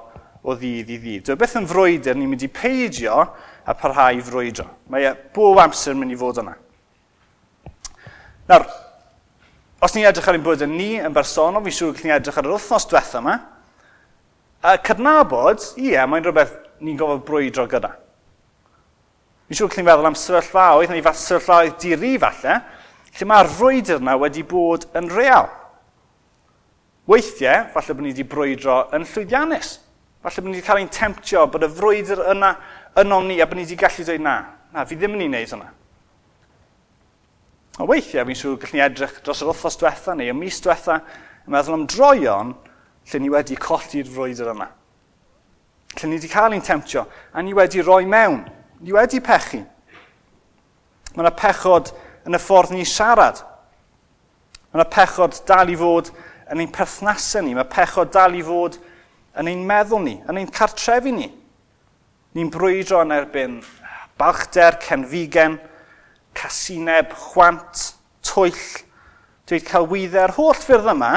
o 0.43 0.55
ddydd 0.57 0.91
i 0.91 0.97
ddydd. 0.99 1.25
Dwi'n 1.25 1.37
e 1.37 1.41
beth 1.41 1.55
yn 1.57 1.69
frwydr, 1.69 2.17
ni'n 2.17 2.29
mynd 2.29 2.45
i 2.45 2.49
peidio 2.51 3.15
a 3.65 3.75
parhau 3.77 4.21
frwydro. 4.27 4.67
Mae 4.93 5.07
e 5.09 5.13
bob 5.33 5.61
amser 5.63 5.97
mynd 5.97 6.13
i 6.13 6.19
fod 6.19 6.41
yna. 6.43 6.53
Nawr, 8.49 8.67
os 9.81 9.95
ni'n 9.95 10.09
edrych 10.09 10.29
ar 10.29 10.37
ein 10.37 10.45
bod 10.45 10.61
yn 10.65 10.75
ni 10.77 10.91
yn 10.99 11.15
bersonol, 11.15 11.63
fi'n 11.65 11.77
siŵr 11.79 11.95
gallwn 11.95 12.11
ni 12.11 12.15
edrych 12.17 12.39
ar 12.41 12.49
yr 12.49 12.55
wythnos 12.57 12.87
diwethaf 12.91 13.19
yma, 13.21 13.39
a 14.63 14.77
cydnabod, 14.85 15.65
ie, 15.79 15.95
mae'n 16.07 16.27
rhywbeth 16.27 16.55
ni'n 16.83 16.99
gofod 16.99 17.25
brwydro 17.27 17.65
gyda. 17.71 17.95
Fi'n 19.47 19.59
siŵr 19.59 19.73
chi'n 19.73 19.87
feddwl 19.87 20.07
am 20.07 20.15
sefyllfaoedd, 20.17 20.93
neu 20.93 21.03
fath 21.03 21.19
sefyllfaoedd 21.19 21.75
diri 21.83 22.13
falle, 22.21 22.59
lle 23.13 23.27
mae'r 23.29 23.51
frwydr 23.57 23.99
yna 23.99 24.15
wedi 24.21 24.45
bod 24.47 24.87
yn 24.97 25.09
real. 25.11 25.49
Weithiau, 27.09 27.67
falle 27.73 27.95
bod 27.97 28.05
ni 28.05 28.13
wedi 28.13 28.23
brwydro 28.27 28.77
yn 28.95 29.05
llwyddiannus. 29.09 29.75
Falle 30.23 30.43
bod 30.43 30.49
ni 30.49 30.57
wedi 30.57 30.67
cael 30.67 30.79
ein 30.79 30.91
temptio 30.93 31.43
bod 31.51 31.67
y 31.67 31.69
frwydr 31.75 32.23
yna 32.31 32.53
yn 33.03 33.15
ni 33.27 33.41
a 33.43 33.47
bod 33.47 33.59
ni 33.59 33.65
wedi 33.65 33.79
gallu 33.79 34.07
dweud 34.07 34.23
na. 34.23 34.37
Na, 34.73 34.85
fi 34.87 34.95
ddim 34.97 35.17
yn 35.17 35.25
ei 35.25 35.29
wneud 35.29 35.51
hwnna. 35.53 35.69
O 37.81 37.87
weithiau, 37.89 38.23
fi'n 38.29 38.37
siŵr 38.37 38.57
gallwn 38.61 38.79
ni 38.79 38.85
edrych 38.85 39.19
dros 39.25 39.43
yr 39.43 39.51
wythnos 39.51 39.79
diwetha 39.81 40.15
neu 40.15 40.31
y 40.31 40.37
mis 40.37 40.61
diwetha 40.63 40.99
yn 41.43 41.53
meddwl 41.53 41.75
am 41.75 41.85
droion 41.89 42.55
lle 43.11 43.19
ni 43.21 43.31
wedi 43.33 43.57
colli'r 43.59 44.09
frwydr 44.09 44.51
yma. 44.53 44.69
Lle 45.97 46.09
ni 46.09 46.19
wedi 46.19 46.29
cael 46.31 46.55
ein 46.55 46.63
temptio 46.65 47.05
a 47.33 47.43
ni 47.43 47.55
wedi 47.57 47.83
roi 47.83 48.05
mewn. 48.09 48.45
Ni 48.83 48.91
wedi 48.91 49.21
pechu. 49.23 49.61
Mae 51.13 51.23
yna 51.23 51.31
pechod 51.39 51.93
yn 52.27 52.35
y 52.35 52.39
ffordd 52.41 52.73
ni 52.75 52.83
siarad. 52.87 53.39
Mae 54.71 54.81
yna 54.81 54.87
pechod 54.91 55.39
dal 55.47 55.71
i 55.71 55.77
fod 55.79 56.09
yn 56.51 56.65
ein 56.65 56.73
perthnasau 56.73 57.45
ni. 57.45 57.55
Mae 57.55 57.69
pechod 57.71 58.11
dal 58.11 58.35
i 58.35 58.43
fod 58.43 58.75
yn 59.39 59.49
ein 59.49 59.63
meddwl 59.65 60.03
ni, 60.03 60.17
yn 60.27 60.41
ein 60.41 60.51
cartrefi 60.51 61.13
ni. 61.15 61.29
Ni'n 62.35 62.51
brwydro 62.51 63.01
yn 63.05 63.13
erbyn 63.15 63.61
balchder, 64.19 64.77
cenfigen, 64.83 65.57
casineb, 66.37 67.13
chwant, 67.31 67.89
twyll, 68.25 68.61
dweud 69.49 69.67
celwyddau'r 69.69 70.35
holl 70.37 70.57
ffyrdd 70.57 70.91
yma, 70.93 71.13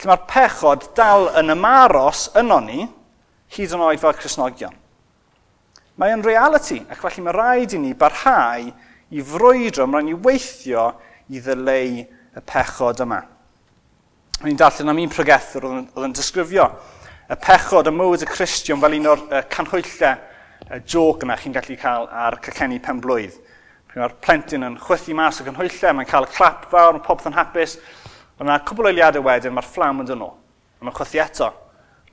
lle 0.00 0.10
mae'r 0.10 0.26
pechod 0.30 0.88
dal 0.98 1.28
yn 1.40 1.54
ymaros 1.54 2.30
yno 2.38 2.62
ni, 2.64 2.86
hyd 3.54 3.76
yn 3.76 3.84
oed 3.86 4.02
fel 4.02 4.16
Cresnogion. 4.18 4.81
Mae 6.02 6.10
yn 6.16 6.24
reality, 6.26 6.80
ac 6.90 6.98
felly 6.98 7.22
mae 7.22 7.34
rhaid 7.36 7.76
i 7.76 7.78
ni 7.78 7.92
barhau 7.94 8.64
i 9.14 9.22
frwydro, 9.22 9.84
mae'n 9.86 10.08
i 10.10 10.16
weithio 10.18 10.88
i 11.30 11.38
ddyleu 11.38 12.00
y 12.02 12.42
pechod 12.42 13.04
yma. 13.04 13.20
Ni'n 14.42 14.58
darllen 14.58 14.90
am 14.90 14.98
un 14.98 15.12
pregethwr 15.12 15.68
oedd 15.68 16.08
yn 16.08 16.16
disgrifio 16.18 16.66
y 17.30 17.38
pechod 17.38 17.86
y 17.86 17.92
mywyd 17.94 18.26
y 18.26 18.28
Cristion 18.32 18.82
fel 18.82 18.98
un 18.98 19.06
o'r 19.12 19.22
uh, 19.28 19.44
canhwyllau 19.52 20.74
y 20.74 20.80
joc 20.90 21.22
yna 21.22 21.38
chi'n 21.38 21.54
gallu 21.54 21.78
cael 21.78 22.10
ar 22.10 22.40
cacenni 22.42 22.82
pen 22.82 22.98
blwydd. 23.06 23.38
mae'r 23.94 24.18
plentyn 24.26 24.66
yn 24.66 24.82
chwythu 24.82 25.14
mas 25.14 25.38
o 25.38 25.46
canhwyllau, 25.46 25.94
mae'n 26.00 26.10
cael 26.10 26.26
y 26.26 26.34
clap 26.34 26.66
fawr, 26.74 26.98
mae 26.98 27.06
popeth 27.06 27.30
yn 27.30 27.38
hapus. 27.38 27.78
Ond 28.40 28.48
yna 28.48 28.58
cwbl 28.66 28.90
eiliadau 28.90 29.22
wedyn, 29.22 29.54
mae'r 29.54 29.70
fflam 29.70 30.02
yn 30.02 30.10
dyn 30.10 30.24
nhw. 30.24 30.30
Mae'n 30.82 30.98
chwythu 30.98 31.22
eto. 31.22 31.54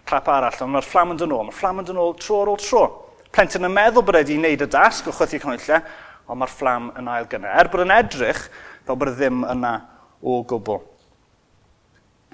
Clap 0.05 0.29
arall, 0.29 0.61
ond 0.61 0.77
mae'r 0.77 0.85
fflam 0.93 1.15
yn 1.15 1.21
dyn 1.23 1.33
nhw. 1.33 1.45
Mae'r 1.47 1.57
fflam 1.57 1.81
yn 1.81 1.89
dyn 1.89 2.03
nhw 2.03 2.09
tro 2.21 2.43
ar 2.43 2.51
ôl 2.53 2.59
tro 2.69 2.83
plentyn 3.35 3.67
yn 3.67 3.73
meddwl 3.73 4.05
bod 4.05 4.17
wedi 4.19 4.37
wneud 4.39 4.65
y 4.65 4.69
dasg 4.69 5.07
o 5.09 5.13
chwythu 5.15 5.39
canwylle, 5.43 5.81
ond 6.29 6.41
mae'r 6.41 6.53
fflam 6.53 6.89
yn 6.99 7.09
ail 7.11 7.27
gynnau. 7.29 7.51
Er 7.51 7.69
bod 7.71 7.83
yn 7.85 7.93
edrych, 7.93 8.41
fel 8.85 8.97
bod 8.99 9.11
y 9.11 9.15
ddim 9.17 9.43
yna 9.49 9.73
o 10.21 10.39
gwbl. 10.49 10.81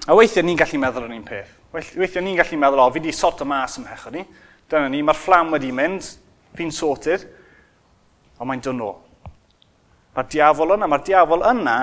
A 0.06 0.16
weithiau 0.16 0.44
ni'n 0.46 0.58
gallu 0.60 0.80
meddwl 0.80 1.06
yr 1.08 1.16
un 1.16 1.24
peth. 1.26 1.54
Weithiau 1.72 2.24
ni'n 2.24 2.38
gallu 2.38 2.58
meddwl, 2.60 2.84
o, 2.84 2.90
fi 2.92 3.00
wedi 3.00 3.14
sort 3.16 3.42
o 3.42 3.48
mas 3.48 3.78
ym 3.80 3.88
o'n 3.88 4.14
ni. 4.16 4.24
Dyna 4.70 4.90
ni, 4.90 5.02
mae'r 5.06 5.18
fflam 5.18 5.52
wedi 5.54 5.72
mynd, 5.74 6.08
fi'n 6.56 6.72
sorted, 6.74 7.26
ond 8.38 8.50
mae'n 8.50 8.64
dynol. 8.64 8.96
Mae'r 10.16 10.28
diafol 10.32 10.74
yna, 10.76 10.88
mae'r 10.90 11.04
diafol 11.06 11.44
yna 11.52 11.76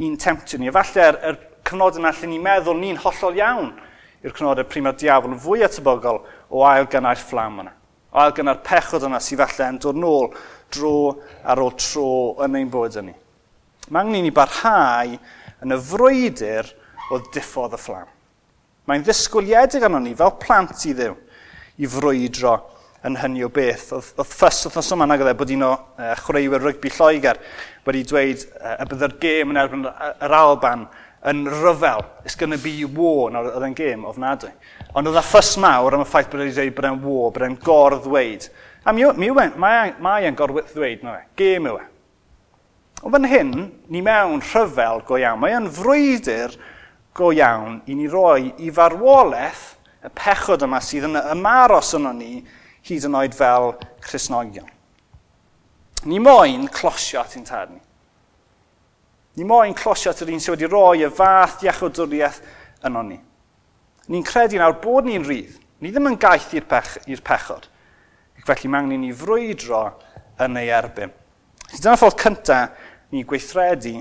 i'n 0.00 0.16
temptio 0.20 0.60
ni. 0.60 0.70
Efallai'r 0.70 1.18
er, 1.18 1.20
er 1.32 1.40
cyfnod 1.66 1.98
yna 2.00 2.12
lle 2.14 2.30
ni'n 2.30 2.44
meddwl 2.44 2.78
ni'n 2.78 3.00
hollol 3.02 3.38
iawn 3.38 3.72
i'r 4.20 4.34
cyfnodau 4.34 4.68
pryd 4.68 4.86
mae'r 4.86 4.98
diafol 5.00 5.34
yn 5.34 5.42
fwy 5.42 5.64
atebygol 5.66 6.22
o 6.50 6.64
ail 6.68 6.88
gynnau'r 6.92 7.20
fflam 7.20 7.62
yna 7.64 7.74
ail 8.10 8.32
gyna'r 8.34 8.62
pechod 8.66 9.06
yna 9.06 9.20
sydd 9.22 9.42
falle 9.44 9.68
yn 9.74 9.80
dod 9.82 9.98
nôl 9.98 10.30
dro 10.74 10.94
ar 11.46 11.62
ôl 11.62 11.74
tro 11.78 12.10
yn 12.44 12.58
ein 12.58 12.70
bywyd 12.72 12.98
ni. 13.06 13.14
Mae 13.90 14.04
angen 14.04 14.20
i 14.20 14.24
ni 14.26 14.34
barhau 14.34 15.16
yn 15.62 15.74
y 15.74 15.78
frwydr 15.90 16.70
o 17.10 17.20
diffodd 17.34 17.76
y 17.76 17.80
fflam. 17.80 18.10
Mae'n 18.86 19.04
ddisgwyliedig 19.06 19.84
arno 19.86 20.00
ni 20.02 20.14
fel 20.18 20.34
plant 20.42 20.86
i 20.88 20.94
ddew 20.96 21.14
i 21.80 21.90
frwydro 21.90 22.56
yn 23.06 23.16
hynny 23.20 23.44
o 23.46 23.50
beth. 23.52 23.90
Oedd 23.96 24.26
ffys 24.28 24.64
oedd 24.68 24.92
yma 24.96 25.06
nag 25.08 25.22
oedd 25.24 25.32
e 25.32 25.36
bod 25.38 25.52
un 25.54 25.66
o 25.66 25.72
uh, 25.74 26.10
chwaraewyr 26.24 26.66
rygbi 26.66 26.92
Lloegr 26.96 27.40
wedi 27.86 28.02
dweud 28.08 28.44
uh, 28.58 28.74
y 28.76 28.88
byddai'r 28.90 29.16
gêm 29.22 29.54
yn 29.54 29.60
erbyn 29.62 29.86
yr 29.88 30.36
Alban 30.40 30.86
yn 31.28 31.44
ryfel. 31.48 32.04
It's 32.24 32.34
going 32.34 32.52
to 32.52 32.58
be 32.58 32.84
war 32.84 33.30
nawr 33.32 33.50
oedd 33.52 33.66
e'n 33.66 33.76
gêm 33.76 34.06
ofnadwy. 34.08 34.52
Ond 34.96 35.10
oedd 35.10 35.20
e 35.20 35.24
ffys 35.24 35.56
mawr 35.60 35.96
am 35.96 36.04
y 36.04 36.08
ffaith 36.08 36.30
bod 36.32 36.44
e'n 36.44 36.52
dweud 36.54 36.76
bod 36.76 36.88
e'n 36.88 37.00
war, 37.04 37.30
bod 37.34 37.46
e'n 37.46 37.58
gordd 37.64 38.04
ddweud. 38.06 38.48
A 38.84 38.94
mi, 38.96 39.04
mi 39.20 39.28
yw 39.28 39.36
mae, 39.60 39.94
mae 40.00 40.28
e'n 40.28 40.38
gorwydd 40.38 40.72
ddweud, 40.72 41.04
mae 41.04 41.26
gêm 41.38 41.68
yw 41.68 41.80
e. 41.82 41.86
Ond 43.00 43.16
fan 43.16 43.28
hyn, 43.28 43.52
ni 43.92 44.02
mewn 44.04 44.42
rhyfel 44.44 45.04
go 45.08 45.20
iawn. 45.20 45.40
Mae 45.40 45.56
e'n 45.56 45.68
frwydr 45.72 46.56
go 47.16 47.30
iawn 47.36 47.80
i 47.88 47.96
ni 47.96 48.08
roi 48.08 48.52
i 48.60 48.72
farwolaeth 48.72 49.66
y 50.04 50.10
pechod 50.16 50.64
yma 50.64 50.80
sydd 50.84 51.08
yn 51.10 51.20
ymaros 51.20 51.92
yno 51.98 52.12
ni 52.16 52.40
hyd 52.88 53.06
yn 53.08 53.16
oed 53.20 53.36
fel 53.36 53.74
Cresnogion. 54.04 54.68
Ni 56.08 56.20
moyn 56.22 56.68
closio 56.72 57.20
at 57.20 57.36
ein 57.36 57.44
tad 57.44 57.74
ni. 57.74 57.80
Ni 59.38 59.46
moyn 59.46 59.76
closio 59.78 60.10
at 60.10 60.22
yr 60.24 60.32
un 60.34 60.42
sydd 60.42 60.56
wedi 60.56 60.70
roi 60.70 61.04
y 61.06 61.10
fath 61.14 61.62
iachwdwriaeth 61.62 62.40
yno 62.88 63.02
ni. 63.06 63.18
Ni'n 64.10 64.26
credu 64.26 64.58
nawr 64.58 64.80
bod 64.82 65.06
ni'n 65.06 65.26
rydd. 65.26 65.58
Ni 65.80 65.92
ddim 65.92 66.10
yn 66.10 66.18
gaeth 66.20 66.50
i'r 66.58 66.66
pech, 66.68 66.96
pechod. 67.24 67.68
Ac 68.36 68.48
felly 68.48 68.70
mae 68.70 68.82
angen 68.82 69.04
ni 69.04 69.12
frwydro 69.16 69.84
yn 70.42 70.58
ei 70.58 70.72
erbyn. 70.74 71.12
Dyna 71.70 71.94
ffordd 72.00 72.18
cyntaf 72.18 72.88
ni 73.14 73.22
gweithredu 73.28 74.00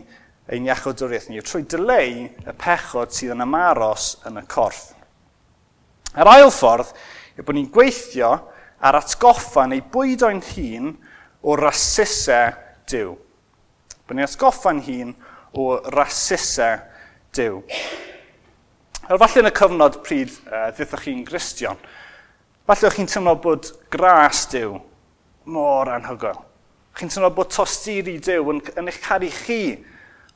ein 0.49 0.65
iachwdwriaeth 0.65 1.29
ni, 1.29 1.43
trwy 1.45 1.61
dyleu 1.69 2.25
y 2.25 2.55
pechod 2.57 3.13
sydd 3.13 3.35
yn 3.35 3.45
ymaros 3.45 4.15
yn 4.25 4.41
y 4.41 4.45
corff. 4.49 4.95
Yr 6.17 6.31
ail 6.31 6.49
ffordd 6.49 6.89
yw 7.37 7.45
bod 7.45 7.59
ni'n 7.59 7.69
gweithio 7.73 8.31
ar 8.81 8.97
atgoffa 8.97 9.67
neu 9.69 9.85
bwydo'n 9.93 10.41
hun 10.55 10.93
o 11.45 11.55
rasysau 11.59 12.55
diw 12.89 13.13
bod 14.09 14.17
ni'n 14.17 14.25
atgoffa'n 14.25 14.81
hun 14.87 15.13
o 15.53 15.75
rasisau 15.93 16.79
diw. 17.37 17.61
Er 19.09 19.17
falle 19.21 19.43
yn 19.43 19.49
y 19.49 19.53
cyfnod 19.53 19.99
pryd 20.05 20.33
uh, 20.49 20.69
ddithoch 20.73 21.05
chi'n 21.05 21.21
gristion, 21.25 21.77
falle 22.65 22.89
o'ch 22.89 22.97
chi'n 22.97 23.09
teimlo 23.09 23.35
bod 23.41 23.69
gras 23.93 24.47
diw 24.49 24.79
mor 25.49 25.89
anhygoel. 25.93 26.41
Chi'n 26.97 27.13
teimlo 27.13 27.29
bod 27.37 27.53
tosturi 27.53 28.17
diw 28.25 28.49
yn, 28.53 28.63
yn 28.81 28.89
eich 28.89 28.99
caru 29.05 29.29
chi. 29.33 29.61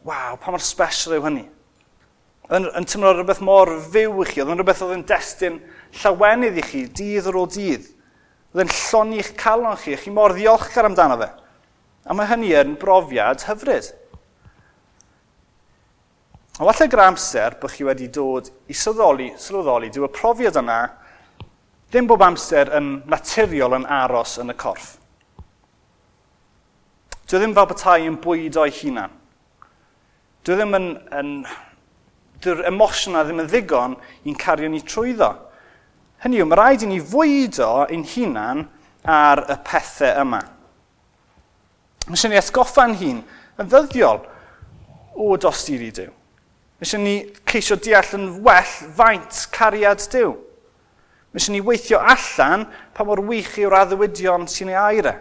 Waw, 0.06 0.38
pa 0.38 0.54
mor 0.54 0.62
special 0.62 1.18
yw 1.18 1.26
hynny. 1.26 1.46
Yn, 2.54 2.66
yn 2.78 2.86
teimlo 2.90 3.14
rhywbeth 3.16 3.42
mor 3.46 3.72
fyw 3.90 4.22
i 4.22 4.30
chi, 4.30 4.42
oedd 4.44 4.54
yn 4.54 4.62
rhywbeth 4.62 4.84
oedd 4.86 4.98
yn 5.00 5.06
destyn 5.10 5.62
llawenydd 6.02 6.60
i 6.60 6.66
chi, 6.66 6.88
dydd 6.94 7.30
ar 7.32 7.40
ôl 7.40 7.50
dydd. 7.54 7.86
Oedd 8.54 8.66
yn 8.66 8.76
lloni 8.78 9.22
eich 9.22 9.34
calon 9.40 9.80
chi, 9.82 9.96
chi 9.98 10.14
mor 10.14 10.36
ddiolchgar 10.38 10.90
amdano 10.90 11.18
fe. 11.22 11.30
A 12.04 12.16
mae 12.16 12.28
hynny 12.28 12.52
yn 12.60 12.74
brofiad 12.80 13.46
hyfryd. 13.48 13.92
A 16.60 16.68
falle 16.68 16.88
gra 16.92 17.08
amser 17.10 17.56
bod 17.62 17.72
chi 17.74 17.86
wedi 17.88 18.10
dod 18.14 18.52
i 18.70 18.76
sylweddoli, 18.78 19.32
sylweddoli 19.42 19.90
dyw 19.90 20.06
y 20.06 20.12
profiad 20.14 20.60
yna 20.62 20.82
ddim 21.90 22.10
bob 22.10 22.22
amser 22.26 22.70
yn 22.78 22.92
naturiol 23.10 23.78
yn 23.80 23.88
aros 23.90 24.36
yn 24.42 24.54
y 24.54 24.58
corff. 24.58 24.96
Dwi 27.26 27.40
e 27.40 27.42
ddim 27.42 27.56
fel 27.58 27.70
bethau 27.72 28.06
yn 28.06 28.20
bwydo 28.22 28.68
ei 28.68 28.76
hunan. 28.84 29.14
Dwi 30.46 30.54
e 30.54 30.60
ddim 30.60 30.78
yn, 30.78 30.88
yn 31.18 31.34
dwi'r 32.44 32.66
emosiwn 32.70 33.18
ddim 33.24 33.42
yn 33.42 33.50
ddigon 33.50 33.98
i'n 34.28 34.38
cario 34.38 34.70
ni 34.70 34.84
trwyddo. 34.86 35.32
Hynny 36.22 36.44
yw, 36.44 36.50
mae 36.52 36.60
rhaid 36.60 36.86
i 36.86 36.92
ni 36.92 37.00
fwydo 37.02 37.72
ein 37.88 38.06
hunan 38.14 38.68
ar 39.10 39.46
y 39.50 39.58
pethau 39.66 40.22
yma. 40.22 40.44
Mae 42.08 42.18
eisiau 42.18 42.34
ni 42.34 42.40
atgoffa'n 42.40 42.98
hun 43.00 43.20
yn 43.62 43.70
ddyddiol 43.72 44.24
o 45.16 45.36
dostiri 45.40 45.92
Dyw. 45.96 46.10
Mae 46.12 46.88
eisiau 46.88 47.04
ni 47.04 47.18
ceisio 47.48 47.78
deall 47.80 48.16
yn 48.18 48.30
well 48.44 48.74
faint 48.98 49.46
cariad 49.56 50.04
Dyw. 50.12 50.34
Mae 51.32 51.40
eisiau 51.40 51.56
ni 51.56 51.62
weithio 51.64 52.02
allan 52.02 52.66
pa 52.96 53.06
mor 53.08 53.24
wych 53.30 53.56
yw'r 53.62 53.78
addewidion 53.84 54.50
sy'n 54.52 54.74
ei 54.74 54.80
aire. 54.82 55.16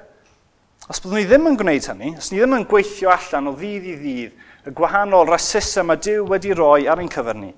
Os 0.91 0.99
byddwn 0.99 1.21
ni 1.21 1.29
ddim 1.31 1.47
yn 1.53 1.59
gwneud 1.61 1.87
hynny, 1.93 2.11
os 2.19 2.33
ni 2.33 2.41
ddim 2.41 2.57
yn 2.59 2.67
gweithio 2.67 3.13
allan 3.15 3.53
o 3.53 3.55
ddydd 3.55 3.87
i 3.87 3.95
ddydd 4.01 4.67
y 4.67 4.75
gwahanol 4.75 5.29
rasysau 5.31 5.87
mae 5.87 6.01
Dyw 6.03 6.27
wedi 6.31 6.55
roi 6.59 6.89
ar 6.91 6.99
ein 7.03 7.11
cyfer 7.11 7.39
ni, 7.39 7.53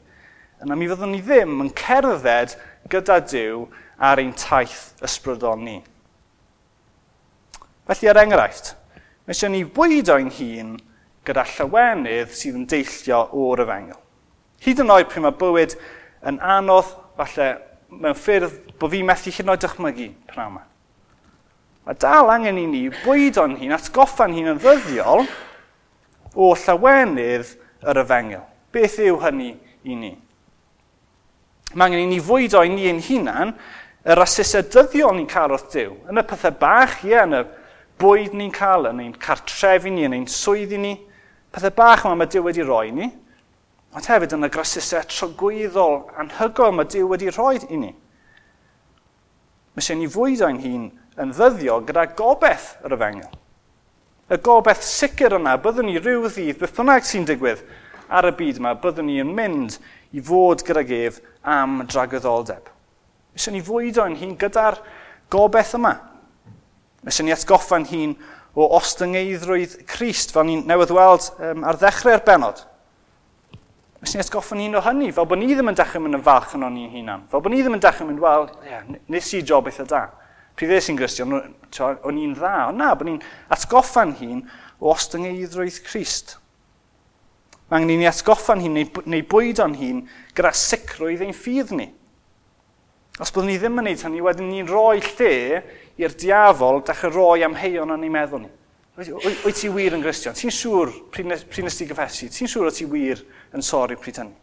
yna 0.60 0.76
mi 0.76 0.88
fyddwn 0.90 1.12
ni 1.12 1.22
ddim 1.24 1.58
yn 1.64 1.72
cerdded 1.76 2.54
gyda 2.92 3.18
Dyw 3.24 3.64
ar 3.96 4.20
ein 4.20 4.32
taith 4.36 4.92
ysbrydol 5.04 5.60
ni. 5.64 5.78
Felly, 7.88 8.08
er 8.08 8.20
enghraifft, 8.22 8.74
Mae 9.24 9.32
eisiau 9.32 9.52
ni 9.52 9.62
bwyd 9.64 10.10
o'n 10.12 10.28
hun 10.36 10.74
gyda 11.24 11.46
llawenydd 11.54 12.32
sydd 12.36 12.58
yn 12.58 12.66
deillio 12.68 13.22
o'r 13.40 13.62
efengel. 13.64 14.00
Hyd 14.64 14.82
yn 14.84 14.92
oed 14.92 15.08
pryd 15.08 15.24
mae 15.24 15.36
bywyd 15.40 15.76
yn 16.28 16.40
anodd, 16.44 16.90
falle 17.16 17.48
mewn 17.88 18.18
ffyrdd 18.18 18.58
bod 18.80 18.92
fi 18.92 19.00
methu 19.06 19.32
hyd 19.32 19.46
yn 19.46 19.54
oed 19.54 19.64
dychmygu 19.64 20.10
pan 20.28 20.50
yma. 20.50 20.64
Mae 21.84 21.96
dal 22.00 22.32
angen 22.32 22.60
i 22.60 22.66
ni 22.68 22.82
bwyd 23.02 23.40
o'n 23.40 23.56
hun, 23.60 23.72
atgoffa'n 23.76 24.36
hun 24.36 24.52
yn 24.54 24.60
ddyddiol 24.60 25.24
o 26.34 26.52
llawenydd 26.60 27.56
yr 27.80 28.04
efengel. 28.04 28.44
Beth 28.72 29.00
yw 29.04 29.18
hynny 29.24 29.50
i 29.88 29.96
ni? 29.96 30.14
Mae 31.72 31.88
angen 31.88 32.04
i 32.04 32.12
ni 32.12 32.20
fwydo 32.20 32.60
i 32.64 32.72
ni 32.72 32.88
ein 32.92 33.02
hunan 33.04 33.56
yr 34.04 34.20
asusau 34.20 34.64
dyddiol 34.68 35.16
ni'n 35.16 35.28
cael 35.32 35.56
wrth 35.56 35.70
Dyw. 35.72 35.92
Yn 36.12 36.20
y 36.20 36.24
pethau 36.28 36.56
bach, 36.60 37.00
ie, 37.08 37.16
yn 37.24 37.40
y 37.40 37.44
bwyd 38.00 38.34
ni'n 38.34 38.52
cael, 38.54 38.88
yn 38.90 39.02
ein 39.04 39.12
cartrefi 39.20 39.92
ni, 39.92 40.06
yn 40.08 40.16
ein 40.16 40.26
swyddi 40.30 40.78
ni, 40.80 40.94
pethau 41.54 41.74
bach 41.76 42.04
yma 42.06 42.18
mae 42.18 42.30
Dyw 42.30 42.48
wedi 42.48 42.64
rhoi 42.66 42.90
ni, 42.94 43.10
ond 43.94 44.08
hefyd 44.10 44.34
yn 44.34 44.48
y 44.48 44.50
grasusau 44.50 45.06
trogwyddol 45.10 46.00
anhygoel 46.18 46.74
mae 46.74 46.90
Dyw 46.90 47.06
wedi 47.12 47.30
rhoi 47.30 47.60
i 47.68 47.78
ni. 47.78 47.92
Mae 49.74 49.82
eisiau 49.82 49.98
ni 49.98 50.10
fwyd 50.10 50.42
o'n 50.46 50.60
hun 50.62 50.84
yn 51.22 51.32
ddyddio 51.34 51.80
gyda 51.86 52.08
gobeith 52.18 52.72
yr 52.86 52.96
yfengel. 52.96 53.32
Y 54.30 54.38
gobeith 54.42 54.82
sicr 54.86 55.36
yna, 55.38 55.56
byddwn 55.62 55.90
ni 55.90 55.98
rhyw 56.00 56.26
ddydd, 56.26 56.58
beth 56.60 56.74
bynnag 56.78 57.06
sy'n 57.06 57.26
digwydd 57.28 57.62
ar 58.08 58.28
y 58.28 58.32
byd 58.38 58.58
yma, 58.60 58.74
byddwn 58.80 59.08
ni 59.10 59.20
yn 59.22 59.30
mynd 59.36 59.78
i 60.14 60.22
fod 60.24 60.64
gyda 60.66 60.82
gef 60.88 61.20
am 61.42 61.82
dragyddoldeb. 61.90 62.70
Mae 62.70 63.38
eisiau 63.38 63.54
ni 63.54 63.62
fwyd 63.66 63.98
o'n 64.02 64.18
hun 64.18 64.34
gyda'r 64.40 64.78
gobeith 65.30 65.74
yma. 65.78 65.94
Nes 67.04 67.20
i 67.20 67.26
ni 67.26 67.34
atgoffa'n 67.34 67.86
hun 67.90 68.14
o 68.54 68.68
ostyngeidrwydd 68.78 69.80
Christ, 69.90 70.32
fel 70.32 70.46
ni'n 70.48 70.62
newydd 70.68 70.94
weld 70.94 71.26
um, 71.42 71.66
ar 71.68 71.78
ddechrau'r 71.80 72.22
benod. 72.24 72.62
Nes 74.04 74.14
i 74.14 74.18
ni 74.18 74.24
atgoffa'n 74.24 74.60
hun 74.60 74.78
o 74.78 74.84
hynny, 74.84 75.10
fel 75.16 75.26
bod 75.28 75.40
ni 75.40 75.50
ddim 75.52 75.72
yn 75.72 75.78
dechrau 75.78 76.04
mynd 76.04 76.18
yn 76.18 76.24
falch 76.24 76.54
yn 76.56 76.66
o'n 76.66 76.76
i'n 76.76 76.92
hunan. 76.92 77.24
Fel 77.32 77.42
bod 77.44 77.54
ni 77.54 77.62
ddim 77.62 77.76
yn 77.76 77.82
dechrau 77.82 78.08
mynd, 78.08 78.22
wel, 78.22 78.46
yeah, 78.68 78.86
nes 79.10 79.32
i 79.32 79.40
job 79.40 79.70
eitha 79.70 79.86
da. 79.88 80.04
Pryd 80.54 80.70
ddes 80.70 80.90
i'n 80.92 80.98
gristion, 80.98 81.34
o'n 81.34 82.20
i'n 82.20 82.34
dda. 82.36 82.54
Ond 82.68 82.78
na, 82.78 82.92
bod 82.94 83.08
ni'n 83.08 83.22
atgoffa'n 83.56 84.14
hun 84.20 84.44
o 84.78 84.92
ostyngeidrwydd 84.92 85.80
Christ. 85.88 86.36
Mae 87.70 87.80
angen 87.80 87.94
i 87.94 87.98
ni 88.02 88.08
atgoffa'n 88.10 88.62
hun 88.62 88.76
neu, 88.76 89.04
neu 89.08 89.24
bwyd 89.28 89.62
o'n 89.64 89.74
hun 89.80 90.04
gyda 90.36 90.52
sicrwydd 90.54 91.24
ein 91.24 91.34
ffydd 91.34 91.72
ni. 91.74 91.88
Os 93.22 93.30
byddwn 93.30 93.46
ni 93.46 93.58
ddim 93.60 93.78
yn 93.78 93.84
gwneud 93.84 94.04
hynny, 94.08 94.22
wedyn 94.26 94.48
ni'n 94.50 94.66
rhoi 94.66 94.98
lle 94.98 95.34
i'r 96.02 96.14
diafol 96.18 96.80
dechrau 96.86 97.12
rhoi 97.14 97.44
am 97.46 97.54
heion 97.60 97.94
o'n 97.94 98.02
ei 98.02 98.10
meddwl 98.10 98.42
ni. 98.42 98.50
Wyt 98.94 99.58
ti 99.58 99.68
wir 99.70 99.94
yn 99.94 100.02
Gristion? 100.02 100.34
Ti'n 100.34 100.54
siŵr 100.54 100.90
pryd 101.14 101.28
nes 101.30 101.78
ti 101.78 101.86
gyffesu? 101.86 102.26
Ti'n 102.30 102.50
siŵr 102.50 102.70
o 102.70 102.72
ti 102.74 102.86
wir 102.90 103.22
yn 103.54 103.62
sori 103.62 103.98
pryd 103.98 104.18
hynny? 104.22 104.34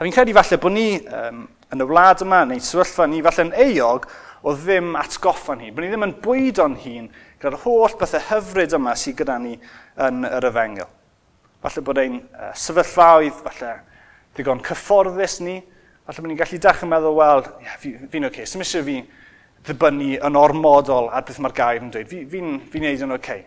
A 0.00 0.04
fi'n 0.06 0.14
credu 0.16 0.32
falle 0.32 0.56
bod 0.60 0.72
ni 0.72 0.86
um, 0.96 1.42
yn 1.74 1.84
y 1.84 1.86
wlad 1.90 2.22
yma, 2.24 2.38
neu 2.48 2.60
sefyllfa 2.64 3.04
ni, 3.08 3.18
falle 3.24 3.44
yn 3.44 3.52
eog 3.66 4.06
o 4.40 4.54
ddim 4.56 4.94
atgoffa'n 4.96 5.60
hun. 5.60 5.74
Bod 5.76 5.84
ni 5.84 5.90
ddim 5.92 6.06
yn 6.06 6.14
bwydo'n 6.24 6.76
hun 6.86 7.10
gyda'r 7.40 7.58
holl 7.66 7.98
bethau 8.00 8.24
hyfryd 8.30 8.78
yma 8.78 8.94
sydd 8.96 9.18
gyda 9.18 9.36
ni 9.42 9.58
yn 10.06 10.24
yr 10.24 10.48
yfengel. 10.48 10.88
Falle 11.60 11.84
bod 11.84 12.00
ein 12.00 12.16
uh, 12.22 12.48
sefyllfaoedd, 12.56 13.44
falle 13.44 13.74
ddigon 14.32 14.64
cyfforddus 14.64 15.36
ni, 15.44 15.58
falle 16.10 16.24
bod 16.24 16.32
ni'n 16.32 16.40
gallu 16.40 16.58
dach 16.58 16.82
yn 16.82 16.90
meddwl, 16.90 17.14
wel, 17.14 17.44
yeah, 17.62 17.78
fi'n 17.78 18.10
fi 18.10 18.18
oce, 18.18 18.28
okay. 18.32 18.46
sy'n 18.50 18.64
eisiau 18.64 18.82
fi 18.82 18.96
ddibynnu 19.68 20.16
yn 20.26 20.38
ormodol 20.40 21.10
ar 21.14 21.22
beth 21.28 21.38
mae'r 21.38 21.54
gair 21.54 21.82
yn 21.84 21.92
dweud. 21.94 22.08
Fi'n 22.10 22.26
fi, 22.26 22.40
fi, 22.40 22.70
fi 22.72 22.82
neud 22.82 23.04
yn 23.06 23.14
oce. 23.14 23.20
Okay. 23.20 23.44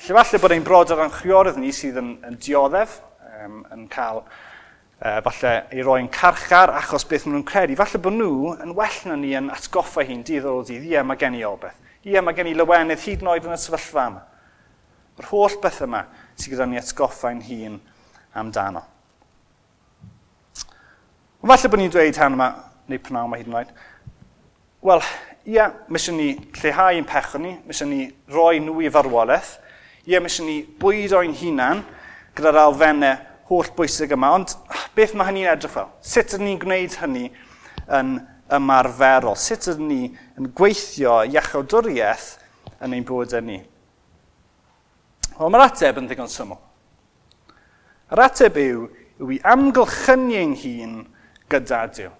Lle 0.00 0.16
falle 0.16 0.40
bod 0.42 0.54
ein 0.56 0.66
brod 0.66 0.90
ar 0.90 1.04
anchwiorydd 1.04 1.60
ni 1.60 1.70
sydd 1.76 2.00
yn, 2.00 2.14
yn 2.26 2.38
dioddef, 2.42 2.96
um, 3.44 3.60
yn 3.76 3.84
cael 3.92 4.22
uh, 4.24 5.18
falle 5.28 5.52
ei 5.70 5.84
roi'n 5.86 6.08
carchar 6.12 6.72
achos 6.80 7.04
beth 7.08 7.26
maen 7.28 7.38
nhw'n 7.38 7.46
credu. 7.46 7.76
Falle 7.78 8.00
bod 8.02 8.16
nhw 8.16 8.54
yn 8.64 8.74
well 8.78 9.00
na 9.06 9.18
ni 9.20 9.34
yn 9.38 9.50
atgoffa 9.54 10.02
hi'n 10.08 10.24
dydd 10.26 10.48
o 10.48 10.56
dydd. 10.66 10.88
Ie, 10.90 11.02
mae 11.06 11.20
gen 11.20 11.36
i 11.38 11.44
obeth. 11.46 11.76
Ie, 12.08 12.16
mae 12.24 12.34
gen 12.34 12.50
i 12.50 12.56
lywenydd 12.56 13.04
hyd 13.04 13.22
yn 13.22 13.30
oed 13.30 13.46
yn 13.46 13.54
y 13.54 13.60
sefyllfa 13.60 14.06
yma. 14.10 14.24
Mae'r 15.18 15.30
holl 15.34 15.60
beth 15.62 15.84
yma 15.86 16.06
sydd 16.32 16.54
gyda 16.54 16.66
ni 16.66 16.80
atgoffa'n 16.80 17.44
hun 17.46 17.76
amdano. 18.40 18.86
Ond 21.50 21.58
falle 21.58 21.70
bod 21.72 21.80
ni'n 21.80 21.90
dweud 21.90 22.14
hwn 22.14 22.34
yma, 22.36 22.46
neu 22.86 23.00
pnaw 23.02 23.26
mae 23.26 23.40
hyd 23.40 23.48
yn 23.50 23.54
oed, 23.58 23.70
wel, 24.86 25.00
ia, 25.50 25.64
mysyn 25.90 26.14
ni 26.14 26.28
lleihau 26.60 26.94
ein 26.94 27.08
pechon 27.10 27.42
ni, 27.42 27.56
mysyn 27.66 27.90
ni 27.90 28.04
roi 28.30 28.60
nhw 28.62 28.84
i 28.86 28.92
farwolaeth, 28.94 29.56
ia, 30.06 30.20
mysyn 30.22 30.46
ni 30.46 30.60
bwydo 30.78 31.24
ein 31.24 31.34
hunan 31.40 31.82
gyda'r 32.38 32.60
alfennau 32.68 33.18
holl 33.50 33.72
bwysig 33.74 34.14
yma, 34.14 34.30
ond 34.38 34.54
beth 34.94 35.16
mae 35.18 35.26
hynny'n 35.32 35.50
edrych 35.56 35.74
fel? 35.74 35.90
Sut 36.12 36.38
ydyn 36.38 36.52
ni'n 36.52 36.62
gwneud 36.68 36.96
hynny 37.02 37.26
yn 37.98 38.16
ymarferol? 38.60 39.34
Sut 39.34 39.72
ydyn 39.74 39.90
ni 39.90 40.00
yn 40.38 40.52
gweithio 40.54 41.24
iachawdwriaeth 41.34 42.32
yn 42.78 42.94
ein 42.94 43.10
bywydau 43.10 43.42
ni? 43.42 43.58
Wel, 45.34 45.48
mae'r 45.50 45.66
ateb 45.66 45.98
yn 45.98 46.06
ddigon 46.06 46.30
syml. 46.30 46.62
Yr 48.14 48.28
ateb 48.30 48.66
yw, 48.70 48.92
yw 49.18 49.34
i 49.34 49.46
amgylchynu 49.58 50.44
ein 50.46 50.60
hun 50.62 51.00
gyda 51.50 51.84
Dyw. 51.96 52.12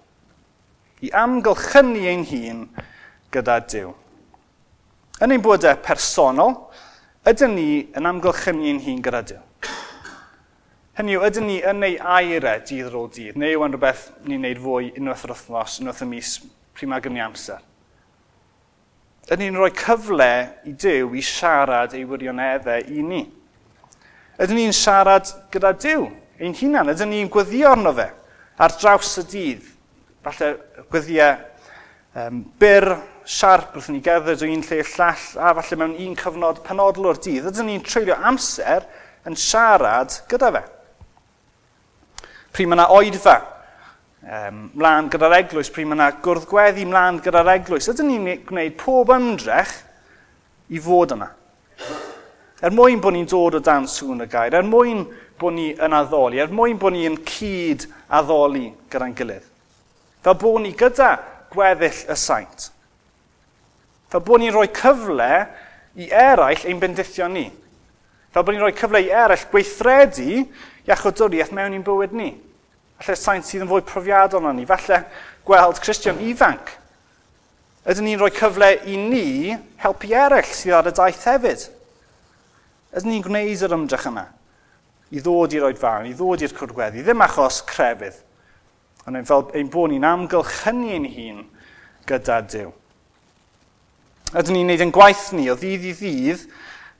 I 1.01 1.11
amgylchynu 1.17 2.07
ein 2.11 2.25
hun 2.29 2.65
gyda 3.33 3.59
Dyw. 3.65 3.93
Yn 5.21 5.33
ein 5.33 5.43
bwydau 5.45 5.79
personol, 5.85 6.57
ydyn 7.29 7.55
ni 7.55 7.69
yn 7.97 8.09
amgylchynu 8.09 8.67
ein 8.69 8.83
hun 8.85 9.01
gyda 9.05 9.23
Dyw. 9.31 9.41
Hynny 10.99 11.15
yw, 11.15 11.23
ydyn 11.23 11.47
ni 11.47 11.57
yn 11.65 11.85
ei 11.87 11.95
aire 11.97 12.57
dydd 12.67 12.89
ar 12.89 12.95
ôl 12.99 13.07
dydd, 13.15 13.37
neu 13.39 13.55
yw 13.55 13.63
yn 13.65 13.73
rhywbeth 13.73 14.09
ni'n 14.27 14.41
neud 14.43 14.59
fwy 14.59 14.89
unwaith 14.99 15.23
yr 15.23 15.31
wythnos, 15.31 15.77
unwaith 15.79 16.01
y 16.03 16.07
mis, 16.09 16.31
prima 16.75 16.99
gen 17.01 17.15
i 17.15 17.23
amser. 17.23 17.61
Ydyn 19.29 19.45
ni'n 19.47 19.57
rhoi 19.57 19.71
cyfle 19.77 20.27
i 20.67 20.73
Dyw 20.75 21.15
i 21.15 21.23
siarad 21.23 21.95
ei 21.95 22.03
wirioneddau 22.09 22.83
i 22.91 23.05
ni. 23.07 23.21
Ydyn 24.35 24.59
ni'n 24.59 24.75
siarad 24.75 25.31
gyda 25.53 25.71
Dyw, 25.79 26.09
ein 26.43 26.57
hunan, 26.59 26.91
ydyn 26.91 27.13
ni'n 27.13 27.31
gweddïo 27.31 27.71
arno 27.71 27.95
fe 27.95 28.09
ar 28.57 28.75
draws 28.79 29.13
y 29.21 29.23
dydd, 29.31 29.69
falle 30.25 30.51
gwyddiau 30.91 31.37
um, 32.15 32.41
byr, 32.59 32.89
siarp 33.25 33.77
wrth 33.77 33.91
ni 33.93 34.01
gerdded 34.03 34.43
o 34.43 34.49
un 34.49 34.65
lle 34.65 34.81
llall, 34.81 35.25
a 35.37 35.53
falle 35.61 35.79
mewn 35.79 35.95
un 36.07 36.17
cyfnod 36.19 36.61
penodol 36.65 37.11
o'r 37.11 37.21
dydd, 37.21 37.47
ydyn 37.51 37.69
ni'n 37.69 37.85
treulio 37.85 38.17
amser 38.17 38.87
yn 39.27 39.37
siarad 39.37 40.21
gyda 40.29 40.51
fe. 40.57 40.63
Pryd 42.51 42.67
mae 42.67 42.79
yna 42.79 42.87
oedfa 42.91 43.37
um, 43.39 44.65
mlaen 44.75 45.09
gyda'r 45.13 45.37
eglwys, 45.39 45.71
pryd 45.71 45.87
mae 45.87 45.99
yna 45.99 46.09
gwrddgweddi 46.25 46.87
mlaen 46.89 47.21
gyda'r 47.23 47.53
eglwys, 47.55 47.89
ydyn 47.93 48.11
ni'n 48.11 48.45
gwneud 48.49 48.77
pob 48.81 49.13
ymdrech 49.15 49.77
i 50.71 50.81
fod 50.81 51.15
yna. 51.15 51.29
Er 52.61 52.73
mwyn 52.75 52.99
bod 53.01 53.15
ni'n 53.15 53.29
dod 53.29 53.57
o 53.57 53.61
dan 53.63 53.87
sŵn 53.89 54.25
y 54.25 54.29
gair, 54.29 54.53
er 54.53 54.67
mwyn 54.67 55.05
bod 55.41 55.57
ni 55.57 55.71
yn 55.73 55.95
addoli, 55.97 56.39
er 56.39 56.53
mwyn 56.53 56.79
bod 56.79 56.93
ni'n 56.95 57.17
cyd 57.27 57.87
addoli 58.13 58.69
gyda'n 58.91 59.15
gilydd. 59.17 59.47
Fel 60.21 60.37
bod 60.37 60.61
ni 60.61 60.75
gyda 60.77 61.15
gweddill 61.51 62.05
y 62.13 62.17
saint. 62.19 62.69
Fel 64.11 64.23
bod 64.27 64.41
ni'n 64.41 64.53
rhoi 64.53 64.69
cyfle 64.75 65.31
i 65.99 66.09
eraill 66.11 66.67
ein 66.69 66.79
bendithio 66.81 67.27
ni. 67.31 67.47
Fel 68.31 68.45
bod 68.45 68.55
ni'n 68.55 68.63
rhoi 68.63 68.75
cyfle 68.77 69.01
i 69.03 69.09
eraill 69.11 69.47
gweithredu 69.51 70.43
iachodwriaeth 70.87 71.53
mewn 71.55 71.77
i'n 71.77 71.85
bywyd 71.85 72.13
ni. 72.15 72.31
Falle 73.01 73.17
saint 73.17 73.47
sydd 73.47 73.65
yn 73.65 73.71
fwy 73.71 73.83
profiadol 73.87 74.43
na 74.45 74.53
ni. 74.55 74.67
Falle 74.69 75.01
gweld 75.47 75.81
Christian 75.83 76.21
ifanc. 76.23 76.77
Ydyn 77.89 78.11
ni'n 78.11 78.21
rhoi 78.21 78.29
cyfle 78.35 78.75
i 78.85 78.99
ni 78.99 79.55
helpu 79.81 80.11
eraill 80.13 80.53
sydd 80.53 80.77
ar 80.77 80.91
y 80.91 80.93
daith 80.95 81.25
hefyd. 81.27 81.65
Ydyn 82.93 83.15
ni'n 83.15 83.25
gwneud 83.25 83.65
yr 83.65 83.75
ymdrech 83.79 84.07
yna 84.11 84.27
i 85.11 85.19
ddod 85.19 85.53
i'r 85.55 85.67
oedfawn, 85.67 86.07
i 86.07 86.15
ddod 86.15 86.43
i'r 86.45 86.53
cwrgweddi, 86.55 87.03
ddim 87.03 87.23
achos 87.25 87.61
crefydd, 87.67 88.19
ond 89.05 89.19
ein, 89.19 89.27
fel, 89.27 89.47
ein 89.57 89.71
bod 89.71 89.91
ni'n 89.91 90.07
amgylchynu 90.07 90.93
ein 90.95 91.07
hun 91.11 91.41
gyda 92.07 92.39
Dyw. 92.47 92.71
Ydyn 94.31 94.55
ni'n 94.55 94.69
neud 94.71 94.83
yn 94.85 94.93
gwaith 94.95 95.31
ni 95.35 95.49
o 95.51 95.57
ddydd 95.59 95.87
i 95.89 95.95
ddydd, 95.99 96.45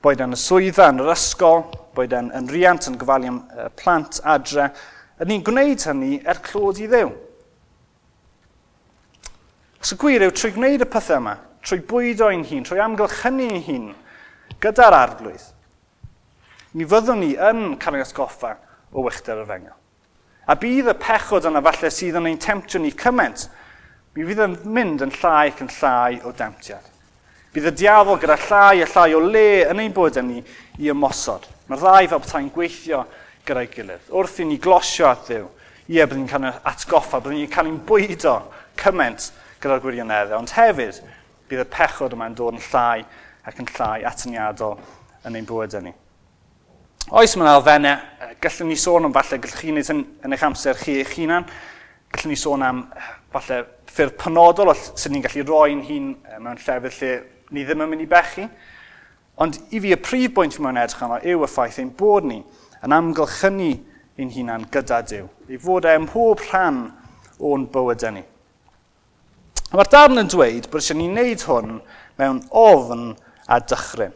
boed 0.04 0.24
yn 0.26 0.36
y 0.36 0.40
swyddfa, 0.42 0.90
yn 0.92 1.04
yr 1.04 1.14
ysgol, 1.14 1.64
boed 1.96 2.16
yn, 2.18 2.32
yn 2.36 2.50
riant, 2.52 2.90
yn 2.90 2.98
gofalu 3.00 3.30
am 3.32 3.38
uh, 3.56 3.70
plant, 3.80 4.20
adre, 4.28 4.68
ydyn 5.22 5.38
ni'n 5.38 5.46
gwneud 5.48 5.86
hynny 5.88 6.18
er 6.28 6.42
clod 6.44 6.82
i 6.82 6.90
ddew. 6.92 7.14
Os 9.82 9.96
y 9.96 10.00
gwir 10.02 10.28
yw, 10.28 10.36
trwy 10.36 10.52
gwneud 10.58 10.84
y 10.84 10.90
pethau 10.92 11.22
yma, 11.22 11.38
trwy 11.64 11.80
bwydo 11.88 12.28
ein 12.34 12.44
hun, 12.50 12.68
trwy 12.68 12.84
amgylchynu 12.84 13.48
ein 13.48 13.66
hun, 13.70 13.88
gyda'r 14.62 14.98
arglwydd, 14.98 15.48
mi 16.78 16.88
fyddwn 16.88 17.20
ni 17.20 17.32
yn 17.36 17.76
cael 17.82 18.00
ei 18.00 18.06
osgoffa 18.06 18.56
o 18.92 19.04
wychder 19.06 19.42
y 19.44 19.48
fengel. 19.48 19.76
A 20.48 20.56
bydd 20.60 20.92
y 20.92 20.96
pechod 21.00 21.48
yna 21.48 21.62
falle 21.64 21.92
sydd 21.94 22.18
yn 22.20 22.30
ein 22.32 22.40
temtio 22.42 22.80
ni 22.82 22.94
cymaint, 22.98 23.46
mi 24.16 24.26
fydd 24.28 24.44
yn 24.46 24.58
mynd 24.76 25.04
yn 25.06 25.14
llai 25.20 25.52
ac 25.52 25.62
yn 25.64 25.72
llai 25.78 26.20
o 26.26 26.34
demtiad. 26.36 26.88
Bydd 27.52 27.68
y 27.68 27.74
diafol 27.82 28.20
gyda 28.20 28.38
llai 28.48 28.84
a 28.84 28.88
llai 28.88 29.16
o 29.16 29.22
le 29.24 29.48
yn 29.68 29.84
ein 29.84 29.96
bod 29.96 30.20
yn 30.20 30.30
ni 30.32 30.44
i 30.80 30.92
ymosod. 30.92 31.48
Mae'r 31.68 31.84
ddau 31.84 32.12
fel 32.14 32.24
bethau'n 32.24 32.52
gweithio 32.56 33.04
gyda'i 33.48 33.68
gilydd. 33.72 34.12
Wrth 34.16 34.40
i 34.40 34.48
ni 34.48 34.60
glosio 34.62 35.10
at 35.12 35.26
ddiw, 35.28 35.50
ie, 35.92 36.00
byddwn 36.00 36.24
ni'n 36.24 36.30
cael 36.32 36.48
ei 36.48 36.62
atgoffa, 36.72 37.20
byddwn 37.20 37.42
ni'n 37.42 37.52
cael 37.52 37.72
ein 37.72 37.82
bwydo 37.88 38.38
cymaint 38.80 39.32
gyda'r 39.62 39.84
gwirioneddau, 39.84 40.40
ond 40.40 40.56
hefyd 40.56 41.02
bydd 41.52 41.66
y 41.66 41.68
pechod 41.76 42.16
yma'n 42.16 42.38
dod 42.40 42.56
yn 42.56 42.64
llai 42.70 43.04
ac 43.48 43.60
yn 43.60 43.68
llai 43.76 44.06
atyniadol 44.08 44.80
yn 45.28 45.36
ein 45.36 45.48
bywyd 45.50 45.76
ni. 45.84 45.94
Oes 47.10 47.34
mae'n 47.36 47.50
elfennau, 47.50 47.98
gallwn 48.44 48.70
ni 48.70 48.78
sôn 48.80 49.08
am 49.08 49.14
falle, 49.16 49.40
gallwch 49.42 49.58
chi 49.64 49.72
wneud 49.74 49.90
yn, 49.92 50.02
yn 50.24 50.36
eich 50.36 50.44
amser 50.46 50.78
chi 50.80 51.00
eich 51.02 51.16
hunan, 51.18 51.48
gallwn 52.14 52.32
ni 52.32 52.38
sôn 52.40 52.62
am 52.64 52.84
falle 53.34 53.64
ffyrdd 53.92 54.18
penodol 54.22 54.72
o 54.72 54.76
sydd 54.78 55.16
ni'n 55.16 55.26
gallu 55.26 55.44
roi'n 55.50 55.82
hun 55.88 56.12
mewn 56.44 56.62
llefydd 56.62 57.00
lle 57.02 57.12
ni 57.52 57.66
ddim 57.66 57.84
yn 57.84 57.92
mynd 57.92 58.06
i 58.06 58.08
bechu. 58.12 58.46
Ond 59.42 59.58
i 59.74 59.82
fi 59.82 59.96
y 59.96 60.00
prif 60.00 60.36
bwynt 60.38 60.56
fi 60.56 60.64
mewn 60.64 60.80
edrych 60.80 61.04
yma 61.08 61.20
yw 61.34 61.44
y 61.44 61.50
ffaith 61.52 61.82
ein 61.82 61.92
bod 61.98 62.30
ni 62.30 62.40
yn 62.86 62.96
amgylchynu 62.96 63.72
ein 64.22 64.32
hunan 64.38 64.70
gyda 64.72 65.02
Dyw, 65.08 65.28
i 65.50 65.60
fod 65.60 65.90
e'n 65.90 66.06
mhob 66.06 66.46
rhan 66.46 66.84
o'n 67.42 67.68
bywydau 67.74 68.16
ni. 68.16 68.24
Mae'r 69.72 69.92
darn 69.92 70.22
yn 70.22 70.32
dweud 70.32 70.68
bod 70.70 70.84
eisiau 70.84 71.00
ni 71.00 71.10
wneud 71.10 71.46
hwn 71.48 71.78
mewn 72.20 72.42
ofn 72.62 73.06
a 73.48 73.60
dychryn. 73.64 74.16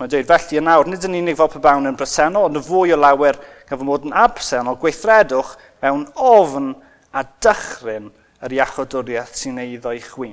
Mae'n 0.00 0.08
dweud, 0.08 0.30
felly 0.30 0.56
yn 0.56 0.64
nawr, 0.64 0.88
nid 0.88 1.02
yn 1.04 1.18
unig 1.18 1.36
fel 1.36 1.50
pe 1.52 1.60
bawn 1.60 1.84
yn 1.90 1.96
bresennol, 1.98 2.46
ond 2.48 2.56
y 2.56 2.62
fwy 2.64 2.94
o 2.94 2.96
lawer 2.96 3.36
gyfo 3.68 3.84
mod 3.84 4.06
yn 4.08 4.14
absennol, 4.16 4.78
gweithredwch 4.80 5.50
mewn 5.82 6.06
ofn 6.16 6.70
a 7.12 7.26
dychryn 7.44 8.08
yr 8.40 8.54
iachodwriaeth 8.56 9.36
sy'n 9.36 9.60
eiddo 9.60 9.92
i 9.92 10.00
chwi. 10.00 10.30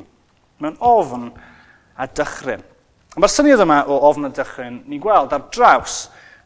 Mewn 0.64 0.80
ofn 0.80 1.28
a 2.00 2.08
dychryn. 2.08 2.64
Mae'r 3.20 3.34
syniad 3.34 3.66
yma 3.66 3.82
o 3.92 4.00
ofn 4.08 4.30
a 4.30 4.32
dychryn 4.40 4.82
ni'n 4.88 5.04
gweld 5.04 5.36
ar 5.36 5.50
draws 5.52 6.00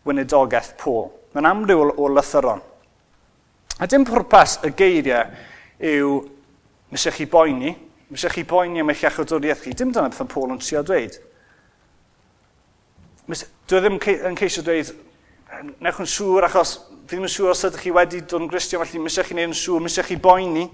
wynedogaeth 0.08 0.74
Pôl. 0.82 1.12
Mae'n 1.36 1.54
amryw 1.54 1.86
o, 1.86 1.90
o 2.02 2.10
lythyron. 2.10 2.66
A 3.78 3.86
dim 3.92 4.06
pwrpas 4.08 4.64
y 4.66 4.74
geiriau 4.74 5.30
yw 5.94 6.22
mis 6.90 7.12
chi 7.14 7.30
boeni, 7.30 7.76
mis 8.10 8.26
chi 8.34 8.50
boeni 8.50 8.82
am 8.82 8.90
eich 8.90 9.06
iachodwriaeth 9.06 9.68
chi. 9.68 9.78
Dim 9.78 9.94
dyna 9.94 10.10
beth 10.10 10.26
yn 10.26 10.32
Pôl 10.32 10.56
yn 10.56 10.64
trio 10.64 10.82
dweud. 10.88 11.28
Dwi 13.30 13.82
ddim 13.82 14.00
yn 14.02 14.38
ceisio 14.40 14.64
dweud, 14.66 14.92
newch 15.84 16.02
yn 16.02 16.10
siŵr, 16.10 16.48
achos 16.48 16.78
fi 17.06 17.16
ddim 17.16 17.28
yn 17.28 17.32
siŵr 17.32 17.52
os 17.54 17.64
ydych 17.68 17.86
chi 17.86 17.94
wedi 17.96 18.22
dod 18.24 18.46
yn 18.46 18.50
gristio, 18.52 18.82
felly 18.82 19.02
mysio 19.04 19.24
chi 19.28 19.36
wneud 19.36 19.52
yn 19.52 19.58
siŵr, 19.58 19.84
mysio 19.86 20.06
chi 20.08 20.18
boeni. 20.22 20.66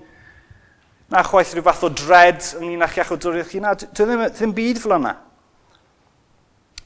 Na 1.12 1.24
chwaith 1.24 1.54
rhyw 1.56 1.66
fath 1.66 1.86
o 1.88 1.90
dred 1.94 2.44
ynglyn 2.60 2.84
â'ch 2.86 3.00
iach 3.00 3.14
o 3.16 3.18
dwriaeth 3.22 3.54
chi. 3.54 3.62
Na, 3.64 3.74
dwi 3.80 4.06
ddim, 4.06 4.24
ddim 4.36 4.56
byd 4.58 4.82
fel 4.84 4.98
yna. 4.98 5.14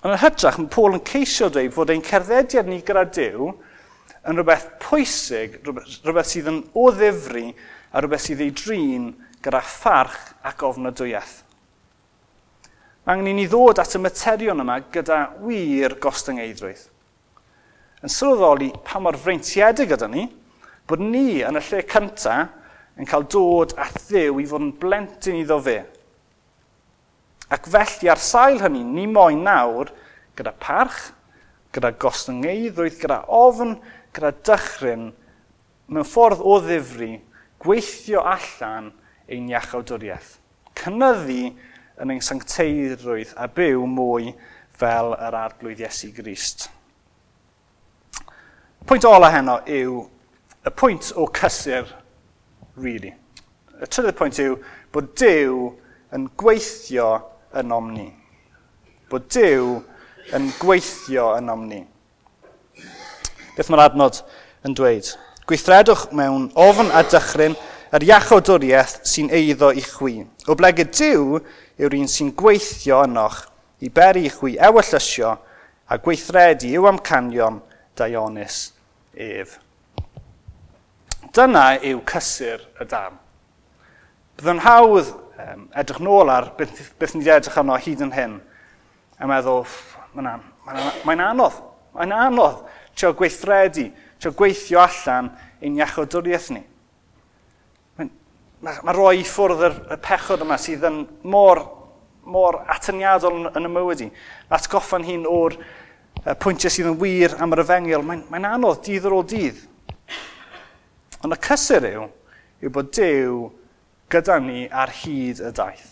Ond 0.02 0.16
yn 0.16 0.22
hytrach, 0.22 0.58
mae 0.58 0.72
Paul 0.74 0.98
yn 0.98 1.04
ceisio 1.06 1.50
dweud 1.54 1.76
fod 1.76 1.94
ein 1.94 2.06
cerddediad 2.06 2.70
ni 2.70 2.80
gyda 2.86 3.06
Dyw 3.14 3.52
yn 4.30 4.38
rhywbeth 4.38 4.68
pwysig, 4.82 5.60
rhywbeth, 5.62 6.00
rhywbeth 6.06 6.30
sydd 6.30 6.50
yn 6.50 6.60
o 6.78 6.88
ddifri 6.94 7.48
a 7.92 8.02
rhywbeth 8.02 8.26
sydd 8.28 8.42
ei 8.46 8.54
drin 8.56 9.12
gyda 9.46 9.62
pharch 9.66 10.18
ac 10.46 10.58
gofnadwyedd. 10.62 11.40
Mae 13.02 13.16
angen 13.16 13.32
i 13.32 13.34
ni 13.34 13.48
ddod 13.50 13.80
at 13.82 13.96
y 13.98 14.02
materion 14.02 14.62
yma 14.62 14.76
gyda 14.94 15.24
wir 15.42 15.96
gostyngeidrwydd. 16.04 16.84
Yn 18.02 18.12
sylweddoli 18.14 18.70
pa 18.86 19.02
mor 19.02 19.18
freintiedig 19.18 19.90
gyda 19.90 20.10
ni, 20.10 20.28
bod 20.86 21.02
ni 21.02 21.42
yn 21.46 21.58
y 21.58 21.64
lle 21.66 21.82
cyntaf 21.90 23.00
yn 23.00 23.10
cael 23.10 23.26
dod 23.32 23.74
at 23.82 23.98
ddew 24.06 24.38
i 24.42 24.46
fod 24.50 24.68
yn 24.68 24.76
blentyn 24.78 25.40
iddo 25.40 25.58
fe. 25.66 25.80
Ac 27.52 27.66
felly 27.74 28.12
ar 28.12 28.22
sail 28.22 28.62
hynny, 28.62 28.84
ni 28.86 29.08
moyn 29.10 29.42
nawr 29.48 29.90
gyda 30.38 30.54
parch, 30.62 31.10
gyda 31.74 31.92
gostyngeidrwydd, 32.02 33.00
gyda 33.02 33.24
ofn, 33.34 33.76
gyda 34.16 34.32
dychryn, 34.46 35.10
mewn 35.92 36.08
ffordd 36.08 36.44
o 36.46 36.60
ddifri, 36.64 37.16
gweithio 37.66 38.22
allan 38.30 38.92
ein 39.32 39.50
iachawdwriaeth. 39.52 40.38
Cynyddu 40.78 41.52
yn 42.02 42.14
ein 42.14 42.24
sancteirwydd 42.26 43.36
a 43.38 43.48
byw 43.52 43.86
mwy 43.90 44.32
fel 44.82 45.14
yr 45.14 45.38
arglwydd 45.38 45.84
Iesu 45.84 46.10
Grist. 46.16 46.70
Pwynt 48.90 49.06
ola 49.06 49.30
heno 49.30 49.60
yw 49.70 50.00
y 50.66 50.74
pwynt 50.74 51.12
o 51.18 51.28
cysur, 51.38 51.90
really. 52.82 53.14
Y 53.78 53.88
trydydd 53.90 54.18
pwynt 54.18 54.42
yw 54.42 54.58
bod 54.94 55.14
Dyw 55.22 55.70
yn 56.16 56.28
gweithio 56.38 57.12
yn 57.62 57.74
omni. 57.76 58.10
Bod 59.12 59.30
Dyw 59.34 59.78
yn 60.38 60.50
gweithio 60.60 61.32
yn 61.38 61.52
omni. 61.54 61.82
Beth 63.56 63.70
mae'r 63.70 63.86
adnod 63.90 64.22
yn 64.66 64.76
dweud? 64.78 65.14
Gweithredwch 65.50 66.10
mewn 66.18 66.50
ofn 66.58 66.90
a 66.96 67.04
dychryn 67.06 67.58
yr 67.92 68.06
iachodwriaeth 68.08 69.02
sy'n 69.08 69.32
eiddo 69.36 69.72
i 69.76 69.84
chwi. 69.84 70.22
O 70.48 70.56
blegyd 70.58 70.94
Dyw 70.96 71.42
yw'r 71.82 71.98
un 71.98 72.10
sy'n 72.12 72.30
gweithio 72.38 73.02
ynoch 73.08 73.40
i 73.82 73.90
beri 73.90 74.30
chwi 74.30 74.54
ewyllysio 74.62 75.32
a 75.90 75.98
gweithredu 75.98 76.70
yw 76.78 76.88
amcanion 76.92 77.58
Dionis 77.98 78.60
ef. 79.18 79.58
Dyna 81.34 81.66
yw 81.82 82.04
cysur 82.08 82.62
y 82.78 82.88
dam. 82.92 83.18
Bydd 84.38 84.52
yn 84.54 84.62
hawdd 84.66 85.10
um, 85.42 85.66
edrych 85.78 86.02
nôl 86.06 86.30
ar 86.32 86.52
beth, 86.58 86.94
beth 87.00 87.16
ni 87.16 87.24
wedi 87.24 87.34
edrych 87.34 87.58
arno 87.62 87.78
hyd 87.82 88.04
yn 88.06 88.14
hyn 88.14 88.38
a 89.22 89.30
meddwl, 89.30 89.66
mae'n 90.14 90.30
an, 90.36 90.46
mae 90.66 90.94
mae 91.08 91.24
anodd, 91.32 91.58
mae'n 91.98 92.14
anodd 92.16 92.62
trio 92.94 93.14
gweithredu, 93.18 93.90
trio 94.22 94.34
gweithio 94.38 94.82
allan 94.86 95.32
ein 95.62 95.82
iachodwriaeth 95.82 96.52
ni 96.54 96.64
mae 98.62 98.82
mae 98.86 98.96
roi 98.96 99.22
i 99.22 99.26
ffwrdd 99.26 99.64
yr, 99.68 99.78
y 99.94 99.98
pechod 100.06 100.44
yma 100.46 100.58
sydd 100.62 100.86
yn 100.88 101.04
mor, 101.34 101.64
mor 102.30 102.62
atyniadol 102.70 103.40
yn, 103.40 103.48
yn 103.58 103.68
y 103.68 103.72
mywyd 103.74 104.04
i. 104.06 104.10
Atgoffan 104.54 105.06
hi'n 105.08 105.26
o'r 105.30 105.58
uh, 105.58 106.36
pwyntiau 106.42 106.74
sydd 106.74 106.92
yn 106.92 107.00
wir 107.02 107.36
am 107.42 107.56
yr 107.56 107.64
efengyl, 107.66 108.06
mae'n 108.06 108.26
mae, 108.30 108.46
anodd 108.54 108.84
dydd 108.86 109.08
ar 109.10 109.18
ôl 109.18 109.26
dydd. 109.32 109.64
Ond 111.22 111.36
y 111.36 111.40
cysur 111.46 111.86
yw, 111.90 112.06
yw 112.62 112.74
bod 112.74 112.92
Dyw 112.98 113.48
gyda 114.12 114.38
ni 114.42 114.66
ar 114.68 114.94
hyd 115.02 115.42
y 115.42 115.52
daith. 115.58 115.88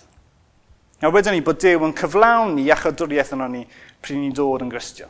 A 1.01 1.09
wedyn 1.13 1.37
ni 1.37 1.45
bod 1.45 1.61
Dyw 1.61 1.85
yn 1.87 1.95
cyflawn 1.97 2.57
ni 2.57 2.67
iachadwriaeth 2.67 3.33
yno 3.37 3.47
ni 3.49 3.63
pryd 4.03 4.19
ni'n 4.19 4.35
dod 4.35 4.65
yn 4.65 4.71
Gristio. 4.71 5.07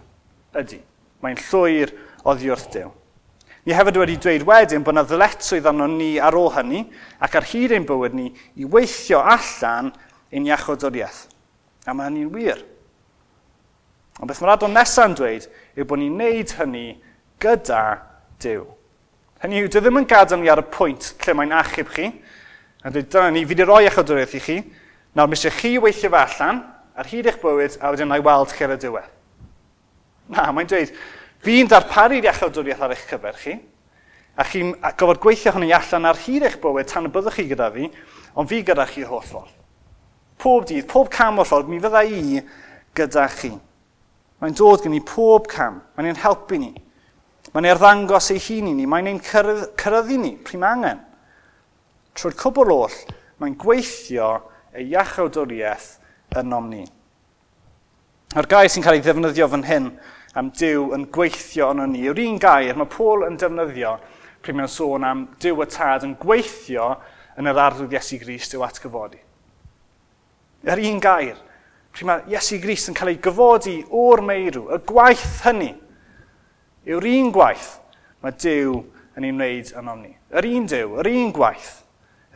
Ydy. 0.60 0.80
Mae'n 1.24 1.40
llwyr 1.50 1.92
oddi 2.30 2.52
wrth 2.52 2.70
Dyw. 2.76 2.92
Ni 3.70 3.76
hefyd 3.78 4.00
wedi 4.02 4.16
dweud 4.18 4.48
wedyn 4.50 4.82
bod 4.82 4.96
yna 4.96 5.04
ddyletswydd 5.06 5.68
arno 5.70 5.86
ni 5.92 6.16
ar 6.18 6.34
ôl 6.34 6.48
hynny 6.56 6.80
ac 7.22 7.36
ar 7.38 7.46
hyd 7.46 7.76
ein 7.76 7.84
bywyd 7.86 8.16
ni 8.18 8.32
i 8.58 8.66
weithio 8.66 9.20
allan 9.22 9.92
ein 10.34 10.48
iachodoriaeth. 10.48 11.20
A 11.86 11.94
mae 11.94 12.08
hynny'n 12.10 12.32
wir. 12.34 12.64
Ond 14.18 14.26
beth 14.26 14.42
mae'r 14.42 14.56
adon 14.56 14.74
nesaf 14.74 15.12
yn 15.12 15.14
dweud 15.20 15.46
yw 15.78 15.86
bod 15.86 16.02
ni'n 16.02 16.18
neud 16.18 16.56
hynny 16.58 16.84
gyda 17.46 17.84
Dyw. 18.42 18.66
Hynny 19.44 19.62
yw, 19.62 19.70
dwi 19.70 19.84
ddim 19.86 20.02
yn 20.02 20.10
gadael 20.10 20.42
ni 20.42 20.50
ar 20.50 20.64
y 20.64 20.66
pwynt 20.74 21.12
lle 21.22 21.38
mae'n 21.38 21.54
achub 21.60 21.94
chi, 21.94 22.10
a 22.82 22.90
dweud, 22.90 23.12
dyna 23.14 23.30
ni, 23.36 23.46
fi 23.46 23.54
wedi 23.54 23.70
rhoi 23.70 23.86
echodwriaeth 23.92 24.34
i 24.40 24.44
chi, 24.48 24.58
nawr 25.14 25.30
mis 25.30 25.46
chi 25.60 25.76
weithio 25.78 26.10
fe 26.10 26.24
allan, 26.24 26.66
ar 26.98 27.14
hyd 27.14 27.30
eich 27.30 27.38
bywyd, 27.44 27.78
a 27.78 27.94
wedyn 27.94 28.10
na'i 28.10 28.26
weld 28.26 28.58
chi 28.58 28.66
ar 28.66 28.74
y 28.80 28.82
diwedd. 28.82 29.14
Na, 30.34 30.50
mae'n 30.56 30.74
dweud, 30.74 30.92
Fi'n 31.40 31.70
darparu'r 31.72 32.26
iachawdwriaeth 32.28 32.82
ar 32.84 32.94
eich 32.96 33.06
cyfer 33.08 33.38
chi, 33.40 33.54
a 34.40 34.44
chi'n 34.48 34.74
gofod 35.00 35.22
gweithio 35.24 35.54
hynny 35.56 35.72
allan 35.76 36.08
ar 36.10 36.20
hir 36.20 36.44
eich 36.48 36.58
bywyd 36.60 36.90
tan 36.92 37.08
y 37.08 37.12
byddwch 37.14 37.38
chi 37.40 37.48
gyda 37.48 37.70
fi, 37.72 37.88
ond 38.36 38.50
fi 38.52 38.60
gyda 38.68 38.86
chi 38.90 39.06
holl 39.08 39.24
ffordd. 39.24 39.56
Pob 40.40 40.68
dydd, 40.68 40.88
pob 40.88 41.10
cam 41.12 41.40
o'r 41.40 41.48
ffordd, 41.48 41.72
mi 41.72 41.80
fydda 41.84 42.04
i 42.08 42.42
gyda 42.96 43.26
chi. 43.34 43.54
Mae'n 44.40 44.56
dod 44.56 44.84
gen 44.84 44.96
i 44.96 45.02
pob 45.04 45.48
cam, 45.52 45.82
mae'n 45.96 46.12
ein 46.12 46.22
helpu 46.22 46.60
ni. 46.60 46.74
Mae'n 47.54 47.68
ei 47.68 47.74
arddangos 47.74 48.30
ei 48.32 48.44
hun 48.44 48.70
i 48.72 48.76
ni, 48.76 48.86
mae'n 48.88 49.10
ein 49.12 49.24
cyrraedd, 49.24 49.66
cyrraeddu 49.80 50.20
ni, 50.20 50.36
prim 50.44 50.64
angen. 50.68 51.02
Trwy'r 52.16 52.38
cwbl 52.40 52.72
oll, 52.76 53.02
mae'n 53.40 53.58
gweithio 53.60 54.30
ei 54.76 54.92
iachawdwriaeth 54.94 55.92
yn 56.40 56.56
omni. 56.56 56.86
A'r 58.36 58.48
gair 58.48 58.72
sy'n 58.72 58.84
cael 58.86 59.00
ei 59.00 59.04
ddefnyddio 59.04 59.48
fan 59.52 59.68
hyn 59.68 59.92
am 60.40 60.54
Dyw 60.56 60.94
yn 60.96 61.06
gweithio 61.14 61.74
yn 61.74 61.84
ni. 61.92 62.06
Yw'r 62.08 62.22
un 62.24 62.40
gair 62.42 62.78
mae 62.80 62.90
Paul 62.90 63.26
yn 63.28 63.38
defnyddio 63.40 63.98
pryd 64.44 64.56
mae'n 64.56 64.72
sôn 64.72 65.06
am 65.08 65.26
Dyw 65.42 65.64
y 65.64 65.68
tad 65.72 66.06
yn 66.08 66.16
gweithio 66.20 66.94
yn 67.40 67.50
yr 67.50 67.60
arwydd 67.66 67.96
Iesu 67.96 68.20
Grist 68.22 68.56
yw 68.56 68.64
atgyfodi. 68.66 69.20
Yr 70.68 70.82
un 70.90 71.02
gair, 71.04 71.38
pryd 71.92 72.08
mae 72.08 72.24
Iesu 72.34 72.60
Grist 72.64 72.92
yn 72.92 72.98
cael 72.98 73.14
ei 73.14 73.20
gyfodi 73.24 73.78
o'r 73.96 74.24
meirw, 74.26 74.70
y 74.76 74.80
gwaith 74.88 75.42
hynny, 75.46 75.74
yw'r 76.88 77.10
un 77.12 77.34
gwaith 77.36 77.70
mae 78.24 78.36
Dyw 78.40 78.80
yn 79.20 79.28
ei 79.28 79.36
wneud 79.36 79.74
yn 79.80 79.92
ni. 80.02 80.16
Yr 80.36 80.48
un 80.54 80.72
Dyw, 80.72 80.96
yr 81.04 81.12
un 81.12 81.36
gwaith, 81.36 81.74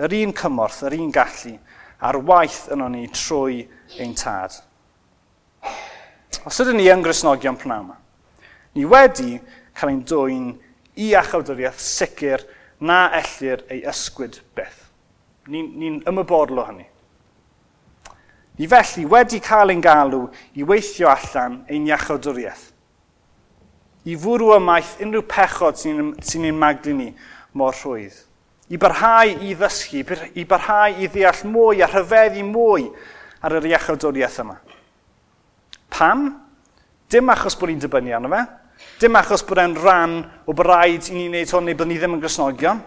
yr 0.04 0.18
un 0.20 0.36
cymorth, 0.36 0.84
yr 0.88 0.98
un 1.00 1.12
gallu, 1.16 1.56
a'r 2.04 2.20
waith 2.28 2.66
yn 2.74 2.84
o'n 2.84 2.96
ni 2.98 3.08
trwy 3.16 3.64
ein 4.04 4.16
tad. 4.20 4.60
Os 6.44 6.60
ydym 6.60 6.76
ni 6.76 6.90
yn 6.92 7.04
grisnogion 7.04 7.56
pnawn 7.56 7.94
ni 8.76 8.86
wedi 8.90 9.38
cael 9.78 9.92
ein 9.94 10.02
dwy'n 10.08 10.50
i 11.00 11.14
achawdwriaeth 11.18 11.82
sicr 11.82 12.44
na 12.84 13.06
ellir 13.20 13.64
ei 13.72 13.84
ysgwyd 13.90 14.40
beth. 14.58 14.82
Ni'n 15.48 15.70
ni, 15.78 15.90
ni 15.94 16.02
ymwybodol 16.10 16.62
o 16.62 16.66
hynny. 16.68 16.86
Ni 18.60 18.70
felly 18.70 19.06
wedi 19.10 19.40
cael 19.44 19.74
ein 19.74 19.82
galw 19.84 20.26
i 20.58 20.66
weithio 20.68 21.10
allan 21.14 21.62
ein 21.70 21.88
iachawdwriaeth. 21.90 22.68
I 24.04 24.18
fwrw 24.20 24.52
ymaith 24.58 24.98
unrhyw 25.04 25.24
pechod 25.30 25.80
sy'n 25.80 26.12
sy 26.20 26.42
ein 26.44 26.60
maglu 26.60 26.98
ni 26.98 27.10
mor 27.56 27.76
rhwydd. 27.78 28.20
I 28.74 28.80
barhau 28.80 29.32
i 29.32 29.56
ddysgu, 29.56 30.04
i 30.36 30.44
barhau 30.50 31.00
i 31.00 31.08
ddeall 31.08 31.48
mwy 31.48 31.84
a 31.84 31.88
rhyfeddu 31.88 32.44
mwy 32.50 32.90
ar 33.44 33.60
yr 33.60 33.72
iachawdwriaeth 33.72 34.42
yma. 34.44 34.60
Pam? 35.94 36.26
Dim 37.12 37.30
achos 37.30 37.56
bod 37.60 37.70
ni'n 37.70 37.82
dibynnu 37.84 38.16
arno 38.18 38.32
fe. 38.34 38.42
Dim 39.02 39.16
achos 39.20 39.46
bod 39.46 39.62
e'n 39.62 39.78
rhan 39.78 40.18
o 40.50 40.56
braid 40.58 41.12
i 41.12 41.16
ni 41.16 41.30
wneud 41.30 41.54
hwn 41.54 41.70
neu 41.70 41.78
bod 41.78 41.90
ni 41.90 42.00
ddim 42.00 42.18
yn 42.18 42.24
grisnogion. 42.24 42.82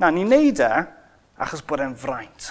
Na, 0.00 0.12
ni'n 0.12 0.28
neud 0.28 0.60
e 0.60 0.70
achos 1.40 1.64
bod 1.64 1.82
e'n 1.84 1.96
fraint. 1.96 2.50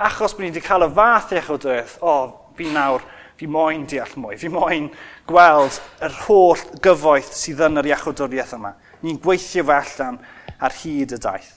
Achos 0.00 0.32
bod 0.32 0.46
ni 0.46 0.52
wedi 0.52 0.64
cael 0.64 0.88
y 0.88 0.90
fath 0.96 1.34
eich 1.36 1.50
o 1.52 1.58
dyth, 1.60 1.98
o, 2.00 2.14
oh, 2.14 2.52
fi 2.56 2.70
nawr, 2.72 3.04
fi 3.40 3.48
moyn 3.48 3.86
deall 3.88 4.16
mwy, 4.20 4.36
fi 4.40 4.48
moyn 4.52 4.88
gweld 5.28 5.78
yr 6.04 6.16
holl 6.26 6.64
gyfoeth 6.84 7.32
sydd 7.36 7.62
yn 7.68 7.80
yr 7.80 7.92
iachwdwriaeth 7.92 8.56
yma. 8.56 8.74
Ni'n 9.04 9.20
gweithio 9.20 9.64
fe 9.68 9.76
allan 9.76 10.20
ar 10.60 10.76
hyd 10.82 11.16
y 11.16 11.20
daith. 11.20 11.54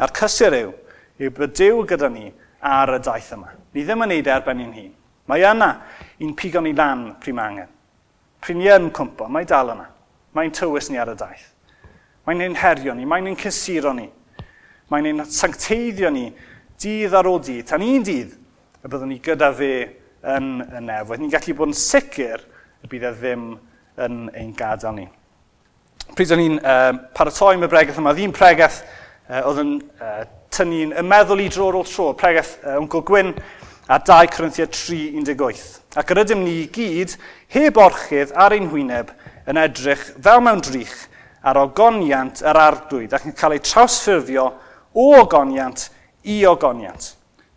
A'r 0.00 0.12
cysur 0.16 0.56
yw, 0.56 0.72
yw 1.20 1.32
bod 1.36 1.52
Dyw 1.56 1.84
gyda 1.88 2.08
ni 2.12 2.30
ar 2.64 2.94
y 2.96 3.00
daith 3.04 3.32
yma. 3.36 3.52
Ni 3.72 3.84
ddim 3.84 4.04
yn 4.04 4.12
neud 4.14 4.30
erbyn 4.32 4.60
ni'n 4.60 4.76
hun. 4.76 4.92
Mae 5.30 5.44
yna 5.46 5.70
un 6.22 6.34
pigon 6.38 6.66
i 6.66 6.74
lan 6.76 7.12
pryd 7.22 7.36
mae 7.36 7.52
angen. 7.52 7.70
Pryd 8.42 8.58
ni 8.58 8.70
yn 8.72 8.90
cwmpo, 8.94 9.28
mae 9.30 9.46
dal 9.48 9.74
yna. 9.74 9.88
Mae'n 10.34 10.54
tywys 10.56 10.90
ni 10.90 10.98
ar 10.98 11.12
y 11.12 11.16
daith. 11.18 11.48
Mae'n 12.26 12.42
ein 12.46 12.58
herio 12.58 12.94
ni, 12.94 13.06
mae'n 13.08 13.28
ein 13.30 13.38
cysuro 13.38 13.92
ni. 13.96 14.08
Mae'n 14.90 15.08
ein 15.10 15.24
sancteiddio 15.26 16.10
ni 16.12 16.28
dydd 16.82 17.14
ar 17.16 17.28
ôl 17.30 17.40
dydd, 17.42 17.66
tan 17.70 17.84
un 17.86 18.06
dydd 18.06 18.34
y 18.82 18.90
byddwn 18.90 19.12
ni 19.12 19.18
gyda 19.22 19.52
fe 19.54 19.72
yn 20.34 20.48
y 20.62 20.82
nef. 20.82 21.08
Wedyn 21.10 21.26
ni'n 21.26 21.34
gallu 21.34 21.54
bod 21.58 21.70
yn 21.70 21.78
sicr 21.78 22.42
y 22.82 22.90
bydd 22.90 23.08
e 23.08 23.12
ddim 23.18 23.48
yn 24.02 24.22
ein 24.38 24.52
gadael 24.58 24.96
ni. 24.96 25.08
Pryd 26.16 26.34
o'n 26.34 26.42
i'n 26.42 26.58
uh, 26.58 26.90
paratoi 27.16 27.54
am 27.56 27.66
y 27.66 27.70
bregaeth 27.70 28.00
yma, 28.02 28.14
ddim 28.16 28.34
pregaeth 28.34 28.82
uh, 28.82 29.42
oedd 29.48 29.62
yn 29.62 29.74
uh, 30.02 30.22
tynnu'n 30.52 30.96
y 30.98 31.04
meddwl 31.06 31.44
i 31.44 31.48
drôr 31.52 31.78
ôl 31.78 31.86
tro, 31.88 32.10
pregaeth 32.18 32.56
uh, 32.62 32.76
Uncle 32.80 33.04
Gwyn, 33.06 33.32
a 33.86 33.98
2 33.98 34.28
Corinthiad 34.34 34.74
3.18. 34.74 35.80
Ac 35.98 36.12
yr 36.14 36.22
ydym 36.22 36.44
ni 36.44 36.58
i 36.62 36.68
gyd, 36.72 37.16
heb 37.52 37.80
orchydd 37.80 38.34
ar 38.38 38.54
ein 38.56 38.70
hwyneb, 38.72 39.10
yn 39.50 39.58
edrych 39.60 40.04
fel 40.22 40.42
mewn 40.44 40.62
drych 40.62 40.94
ar 41.42 41.58
ogoniant 41.58 42.44
yr 42.46 42.58
ardwyd 42.62 43.14
ac 43.16 43.26
yn 43.26 43.34
cael 43.36 43.56
ei 43.56 43.64
trawsffurfio 43.66 44.46
o 44.94 45.08
ogoniant 45.18 45.88
i 46.30 46.44
ogoniant 46.46 47.10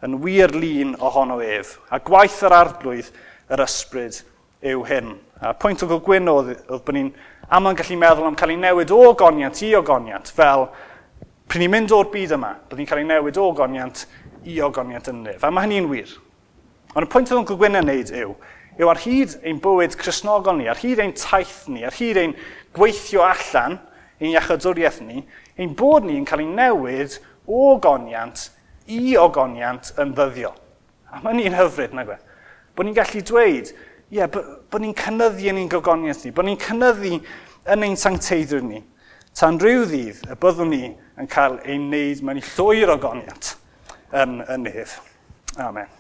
yn 0.06 0.18
wir 0.22 0.54
lun 0.54 0.94
ohono 1.02 1.40
ef, 1.42 1.80
a 1.90 2.00
gwaith 2.04 2.42
yr 2.46 2.54
ardlwydd 2.54 3.08
yr 3.54 3.64
ysbryd 3.66 4.20
yw 4.66 4.84
hyn. 4.86 5.16
A 5.42 5.54
pwynt 5.58 5.84
o 5.86 6.00
gwyn 6.00 6.30
oedd, 6.30 6.52
oedd 6.70 6.84
bod 6.86 6.98
ni'n 6.98 7.14
aml 7.54 7.72
yn 7.72 7.80
gallu 7.80 7.98
meddwl 8.02 8.28
am 8.30 8.38
cael 8.38 8.54
ei 8.54 8.60
newid 8.60 8.94
o 8.94 9.00
ogoniant 9.12 9.62
i 9.66 9.72
ogoniant, 9.78 10.30
fel 10.34 10.68
pryn 11.50 11.66
ni'n 11.66 11.74
mynd 11.74 11.96
o'r 11.96 12.12
byd 12.14 12.36
yma, 12.38 12.54
bod 12.70 12.82
ni'n 12.82 12.90
cael 12.90 13.02
ei 13.02 13.10
newid 13.10 13.40
o 13.42 13.48
ogoniant 13.50 14.06
i 14.46 14.60
ogoniant 14.64 15.10
yn 15.12 15.24
nef. 15.26 15.44
A 15.44 15.52
mae 15.54 15.66
hynny'n 15.66 15.90
wir. 15.90 16.12
Ond 16.96 17.08
y 17.08 17.12
pwynt 17.12 17.32
oedd 17.32 17.42
yn 17.42 17.48
Glwgwyn 17.50 17.80
yn 17.82 17.90
neud 17.90 18.12
yw, 18.16 18.36
yw 18.80 18.92
ar 18.92 19.02
hyd 19.04 19.34
ein 19.44 19.60
bywyd 19.64 19.98
chrysnogol 20.00 20.60
ni, 20.60 20.70
ar 20.72 20.80
hyd 20.80 21.02
ein 21.04 21.16
taith 21.18 21.66
ni, 21.72 21.84
ar 21.88 21.96
hyd 21.96 22.20
ein 22.22 22.36
gweithio 22.76 23.24
allan, 23.26 23.80
ein 24.20 24.32
iachadwriaeth 24.32 25.02
ni, 25.04 25.24
ein 25.60 25.74
bod 25.76 26.08
ni'n 26.08 26.28
cael 26.28 26.46
ei 26.46 26.52
newid 26.52 27.18
o 27.48 27.74
ogoniant 27.74 28.50
i 28.92 29.18
ogoniant 29.20 29.92
yn 30.02 30.14
ddyddiol. 30.16 30.56
A 31.12 31.20
mae 31.24 31.36
ni'n 31.38 31.56
hyfryd, 31.56 31.96
nag 31.96 32.14
we. 32.14 32.18
Bod 32.76 32.88
ni'n 32.88 32.96
gallu 32.96 33.24
dweud, 33.28 33.72
ie, 33.72 34.20
yeah, 34.20 34.30
bod 34.32 34.84
ni'n 34.84 34.96
cynnyddu 35.00 35.50
yn 35.52 35.62
ein 35.64 35.72
gogoniaeth 35.72 36.26
ni, 36.28 36.34
bod 36.36 36.48
ni'n 36.48 36.60
cynnyddu 36.62 37.20
yn 37.74 37.86
ein 37.88 38.00
sancteiddwr 38.00 38.64
ni, 38.64 38.84
tan 39.36 39.60
rhyw 39.60 39.84
ddydd 39.90 40.26
y 40.32 40.40
byddwn 40.40 40.72
ni 40.72 40.84
yn 41.20 41.30
cael 41.32 41.58
ei 41.64 41.80
wneud 41.80 42.24
mewn 42.24 42.40
i 42.40 42.44
llwyr 42.54 42.94
ogoniant 42.96 43.56
yn 44.16 44.40
y 44.48 44.58
nef. 44.64 44.98
Amen. 45.60 45.92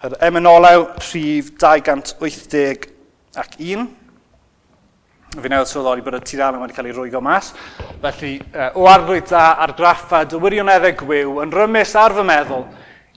Yr 0.00 0.14
emynolaw 0.24 0.86
rhif 0.96 1.50
280 1.60 2.86
ac 3.36 3.56
1. 3.60 3.88
Fi 5.30 5.50
newid 5.52 5.68
sylweddoli 5.70 6.02
bod 6.02 6.16
y 6.16 6.20
tudalen 6.26 6.62
wedi 6.62 6.74
cael 6.74 6.88
ei 6.88 6.94
rwygo 6.96 7.20
mas. 7.22 7.52
Felly, 8.02 8.38
o 8.74 8.88
arglwydd 8.90 9.28
da 9.30 9.44
ar 9.62 9.74
graffad 9.78 10.32
y 10.34 10.40
wirioneddau 10.40 10.96
gwyw 11.04 11.36
yn 11.44 11.52
rymus 11.54 11.92
ar 12.00 12.16
fy 12.16 12.24
meddwl 12.26 12.64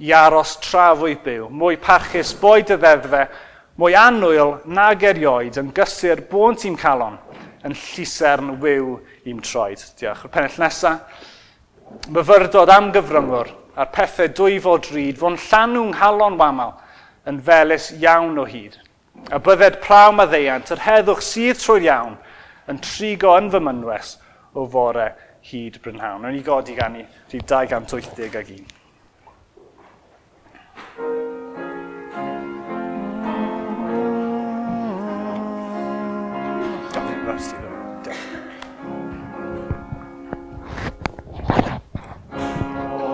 i 0.03 0.11
aros 0.17 0.57
tra 0.61 0.91
fwy 0.99 1.15
byw, 1.23 1.47
mwy 1.49 1.79
parchus 1.81 2.33
boi 2.41 2.61
dy 2.67 2.75
ddeddfe, 2.75 3.23
mwy 3.81 3.95
anwyl 3.97 4.59
nag 4.69 5.01
erioed 5.09 5.57
yn 5.57 5.71
gysur 5.73 6.21
bôn 6.29 6.57
tîm 6.59 6.75
calon 6.77 7.17
yn 7.65 7.73
llysern 7.73 8.57
wyw 8.61 8.99
i'm 9.29 9.39
troed. 9.41 9.81
Diolch. 9.97 10.25
Yr 10.27 10.33
penell 10.33 10.59
nesaf, 10.61 11.23
myfyrdod 12.13 12.69
am 12.73 12.91
gyfryngwr 12.93 13.49
a'r 13.73 13.89
pethau 13.95 14.29
dwy 14.37 14.59
fod 14.61 14.91
ryd 14.93 15.17
fo'n 15.17 15.39
llanw'n 15.47 15.93
nghalon 15.95 16.37
wamal 16.41 16.75
yn 17.29 17.39
felus 17.41 17.89
iawn 17.97 18.37
o 18.37 18.45
hyd. 18.49 18.77
A 19.33 19.39
bydded 19.41 19.79
praw 19.81 20.13
a 20.21 20.27
ddeiant 20.29 20.73
yr 20.75 20.85
heddwch 20.85 21.25
sydd 21.25 21.61
trwy'r 21.63 21.87
iawn 21.87 22.15
yn 22.69 22.81
trigo 22.83 23.33
yn 23.39 23.49
fy 23.53 23.63
mynwes 23.63 24.17
o 24.53 24.67
fore 24.69 25.09
hyd 25.49 25.81
Brynhawn. 25.81 26.29
Yn 26.29 26.37
i 26.37 26.45
godi 26.45 26.77
gan 26.77 27.01
i 27.01 27.05
rhif 27.31 27.45
280 27.49 28.37
ag 28.37 28.55
un. 28.59 28.82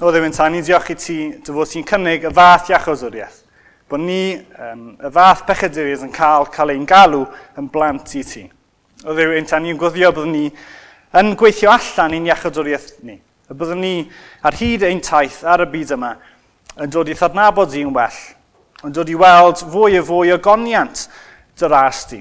o 0.00 0.12
ta, 0.12 0.48
ni'n 0.48 0.62
diolch 0.62 0.90
i 0.92 0.94
ti 0.94 1.18
dy 1.42 1.52
fod 1.54 1.70
ti'n 1.72 1.86
cynnig 1.86 2.26
y 2.28 2.30
fath 2.34 2.70
iachoswriaeth. 2.70 3.42
Bod 3.88 4.02
ni, 4.04 4.36
um, 4.60 4.92
y 4.94 5.10
fath 5.10 5.46
pechedurydd, 5.48 6.04
yn 6.06 6.12
cael 6.14 6.46
cael 6.52 6.74
ein 6.74 6.86
galw 6.86 7.24
yn 7.58 7.70
blant 7.72 8.14
i 8.14 8.22
ti. 8.22 8.44
O 9.02 9.14
ta, 9.16 9.58
ni'n 9.58 9.78
gwyddio 9.80 10.12
bod 10.14 10.28
ni 10.30 10.50
yn 11.18 11.34
gweithio 11.40 11.72
allan 11.72 12.14
i'n 12.14 12.28
iachoswriaeth 12.30 12.98
ni. 13.02 13.18
Y 13.48 13.56
byddwn 13.56 13.80
ni 13.80 13.94
ar 14.44 14.54
hyd 14.54 14.84
ein 14.84 15.00
taith 15.00 15.40
ar 15.42 15.64
y 15.64 15.70
byd 15.72 15.94
yma 15.96 16.14
yn 16.78 16.90
dod 16.92 17.08
i 17.08 17.16
thadnabod 17.16 17.74
i'n 17.74 17.94
well, 17.96 18.18
yn 18.84 18.94
dod 18.94 19.08
i 19.10 19.16
weld 19.18 19.62
fwy 19.72 19.96
a 19.98 20.02
fwy 20.04 20.34
o 20.34 20.38
goniant 20.44 21.08
dy 21.58 21.70
ras 21.72 22.04
ti 22.10 22.20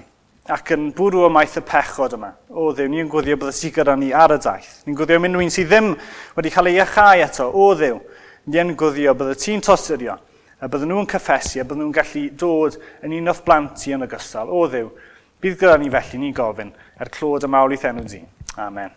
ac 0.54 0.72
yn 0.76 0.92
bwrw 0.96 1.26
y 1.28 1.32
maeth 1.34 1.58
y 1.60 1.64
pechod 1.68 2.16
yma. 2.16 2.30
O 2.50 2.70
ddew, 2.72 2.88
ni'n 2.92 3.10
gwyddio 3.12 3.36
byddet 3.40 3.60
ti 3.60 3.72
gyda 3.76 3.98
ni 4.00 4.14
ar 4.16 4.34
y 4.36 4.40
daith. 4.44 4.78
Ni'n 4.88 4.96
gwyddio 4.96 5.18
am 5.20 5.28
unrhyw 5.28 5.44
un 5.44 5.52
sydd 5.54 5.72
ddim 5.72 5.90
wedi 6.38 6.54
cael 6.54 6.70
ei 6.72 6.78
iachau 6.80 7.24
eto. 7.26 7.50
O 7.52 7.74
ddew, 7.76 7.98
ni'n 8.54 8.76
gwyddio 8.80 9.16
byddet 9.20 9.44
ti'n 9.44 9.64
tostyrio, 9.66 10.16
a 10.60 10.70
bydden 10.72 10.94
nhw'n 10.94 11.10
cyffesu, 11.12 11.60
a 11.60 11.66
bydden 11.68 11.84
nhw'n 11.84 11.98
gallu 11.98 12.24
dod 12.40 12.80
yn 13.04 13.18
un 13.20 13.34
o'r 13.34 13.44
blant 13.46 13.76
ti 13.82 13.96
yn 13.98 14.08
ogystal. 14.08 14.54
O 14.54 14.64
ddew, 14.72 14.88
bydd 15.44 15.60
gyda 15.60 15.76
ni 15.82 15.92
felly 15.94 16.22
ni'n 16.24 16.38
gofyn, 16.38 16.72
er 16.96 17.12
clod 17.12 17.44
y 17.44 17.52
mawlith 17.52 17.86
enw 17.92 18.08
di. 18.08 18.24
Amen. 18.58 18.96